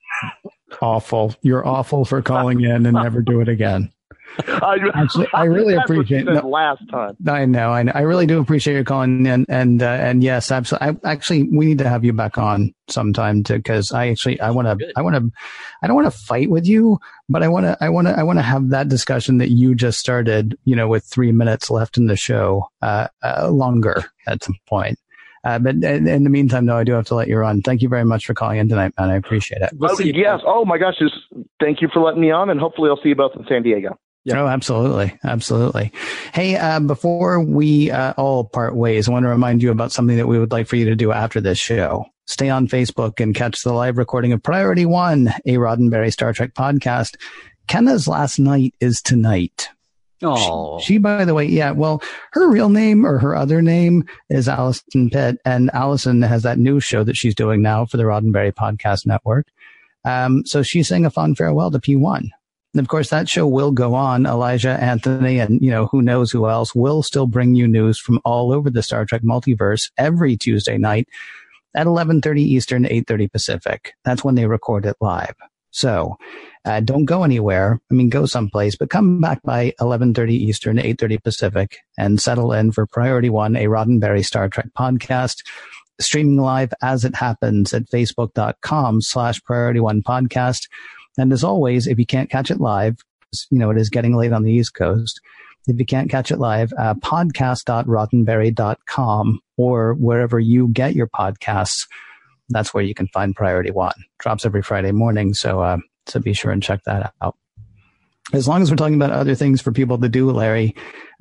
[0.81, 1.35] awful.
[1.43, 3.91] You're awful for calling in and never do it again.
[4.39, 7.17] I, Actually, I really appreciate no, last time.
[7.27, 10.51] I know, I know, I really do appreciate you calling in, and uh, and yes,
[10.51, 10.89] absolutely.
[11.05, 14.51] I, actually, we need to have you back on sometime to because I actually I
[14.51, 15.31] want to I want to
[15.83, 18.23] I don't want to fight with you, but I want to I want to I
[18.23, 20.57] want to have that discussion that you just started.
[20.65, 24.99] You know, with three minutes left in the show, uh, uh longer at some point.
[25.45, 27.61] Uh, but in, in, the meantime, though, I do have to let you run.
[27.61, 29.11] Thank you very much for calling in tonight, man.
[29.11, 29.75] I appreciate it.
[29.75, 30.41] We'll oh, yes.
[30.47, 30.95] Oh my gosh.
[30.99, 31.17] Just
[31.61, 33.99] thank you for letting me on, and hopefully I'll see you both in San Diego.
[34.25, 34.41] Yeah.
[34.43, 35.19] Oh, absolutely.
[35.23, 35.93] Absolutely.
[36.33, 40.17] Hey, uh, before we uh, all part ways, I want to remind you about something
[40.17, 42.07] that we would like for you to do after this show.
[42.27, 46.55] Stay on Facebook and catch the live recording of Priority One, a Roddenberry Star Trek
[46.55, 47.17] podcast.
[47.69, 49.69] Kenna's last night is tonight.
[50.23, 51.73] Oh, she, she, by the way, yeah.
[51.73, 52.03] Well,
[52.33, 56.81] her real name or her other name is Allison Pitt, and Allison has that new
[56.81, 59.49] show that she's doing now for the Roddenberry Podcast Network.
[60.07, 62.31] Um, so she's saying a fond farewell to P1.
[62.75, 64.27] And of course, that show will go on.
[64.27, 68.21] Elijah Anthony and, you know, who knows who else will still bring you news from
[68.25, 71.09] all over the Star Trek multiverse every Tuesday night
[71.75, 73.93] at 11:30 Eastern, 8:30 Pacific.
[74.05, 75.35] That's when they record it live.
[75.71, 76.17] So,
[76.65, 77.81] uh, don't go anywhere.
[77.91, 82.73] I mean, go someplace, but come back by 11:30 Eastern, 8:30 Pacific, and settle in
[82.73, 85.45] for Priority One, a Roddenberry Star Trek podcast,
[86.01, 90.69] streaming live as it happens at facebook.com/slash Priority One Podcast.
[91.19, 92.97] And as always, if you can't catch it live,
[93.51, 95.21] you know, it is getting late on the East Coast.
[95.67, 101.89] If you can't catch it live, uh, podcast.roddenberry.com or wherever you get your podcasts.
[102.51, 103.95] That's where you can find Priority One.
[104.19, 105.33] Drops every Friday morning.
[105.33, 107.39] So, uh, so be sure and check that out.
[108.33, 110.75] As long as we're talking about other things for people to do, Larry,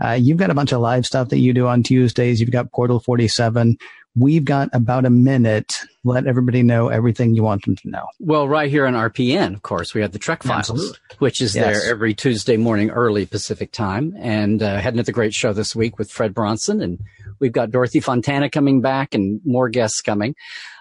[0.03, 2.41] uh, you've got a bunch of live stuff that you do on Tuesdays.
[2.41, 3.77] You've got Portal 47.
[4.16, 5.80] We've got about a minute.
[6.03, 8.05] Let everybody know everything you want them to know.
[8.20, 10.97] Well, right here on RPN, of course, we have the Trek Files, Absolutely.
[11.18, 11.66] which is yes.
[11.66, 14.14] there every Tuesday morning, early Pacific time.
[14.20, 16.82] And uh, had another great show this week with Fred Bronson.
[16.82, 16.99] And
[17.39, 20.36] we've got Dorothy Fontana coming back and more guests coming.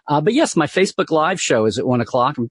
[0.08, 2.50] Uh, but yes, my Facebook Live show is at one o'clock um,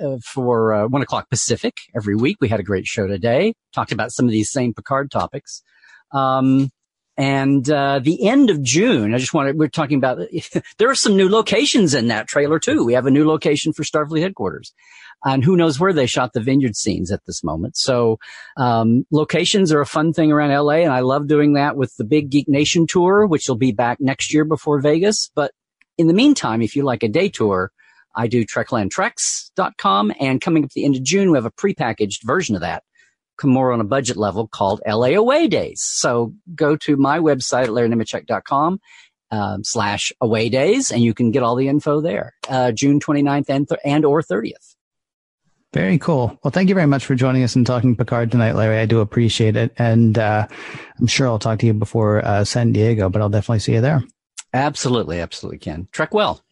[0.00, 2.38] uh, for uh, one o'clock Pacific every week.
[2.40, 3.54] We had a great show today.
[3.72, 5.62] Talked about some of these same Picard topics.
[6.12, 6.70] Um,
[7.18, 10.20] and uh, the end of June, I just want to, we're talking about,
[10.78, 12.84] there are some new locations in that trailer too.
[12.84, 14.72] We have a new location for Starfleet headquarters.
[15.24, 17.76] And who knows where they shot the vineyard scenes at this moment.
[17.76, 18.20] So,
[18.56, 20.74] um, locations are a fun thing around LA.
[20.74, 23.98] And I love doing that with the big Geek Nation tour, which will be back
[24.00, 25.28] next year before Vegas.
[25.34, 25.50] But
[25.98, 27.72] in the meantime, if you like a day tour,
[28.14, 32.22] I do treklandtreks.com and coming up at the end of June, we have a prepackaged
[32.22, 32.84] version of that
[33.46, 35.80] more on a budget level called LA Away Days.
[35.82, 38.80] So go to my website at larrynemecek.com
[39.30, 43.48] um, slash away days and you can get all the info there, uh, June 29th
[43.48, 44.74] and, th- and or 30th.
[45.74, 46.38] Very cool.
[46.42, 48.78] Well, thank you very much for joining us and talking Picard tonight, Larry.
[48.78, 49.72] I do appreciate it.
[49.76, 50.46] And, uh,
[50.98, 53.82] I'm sure I'll talk to you before, uh, San Diego, but I'll definitely see you
[53.82, 54.02] there.
[54.54, 55.20] Absolutely.
[55.20, 55.88] Absolutely Ken.
[55.92, 56.42] Trek well.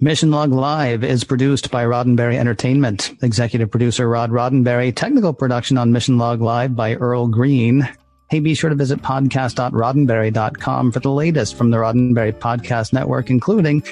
[0.00, 3.12] Mission Log Live is produced by Roddenberry Entertainment.
[3.22, 4.94] Executive producer Rod Roddenberry.
[4.94, 7.88] Technical production on Mission Log Live by Earl Green.
[8.28, 13.82] Hey, be sure to visit podcast.roddenberry.com for the latest from the Roddenberry Podcast Network, including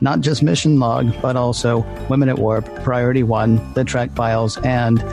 [0.00, 5.04] not just Mission Log, but also Women at Warp, Priority One, The Trek Files, and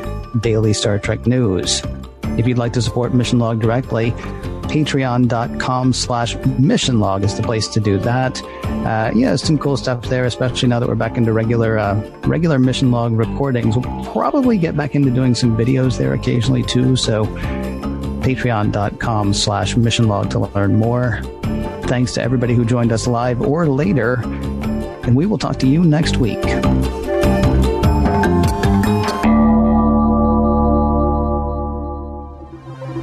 [0.42, 1.82] Daily Star Trek News.
[2.38, 4.12] If you'd like to support Mission Log directly,
[4.68, 8.42] patreon.com slash mission log is the place to do that.
[8.86, 11.96] Uh, yeah, some cool stuff there, especially now that we're back into regular, uh,
[12.26, 13.78] regular mission log recordings.
[13.78, 16.96] We'll probably get back into doing some videos there occasionally too.
[16.96, 21.22] So patreon.com slash mission log to learn more.
[21.84, 24.22] Thanks to everybody who joined us live or later.
[25.04, 26.44] And we will talk to you next week.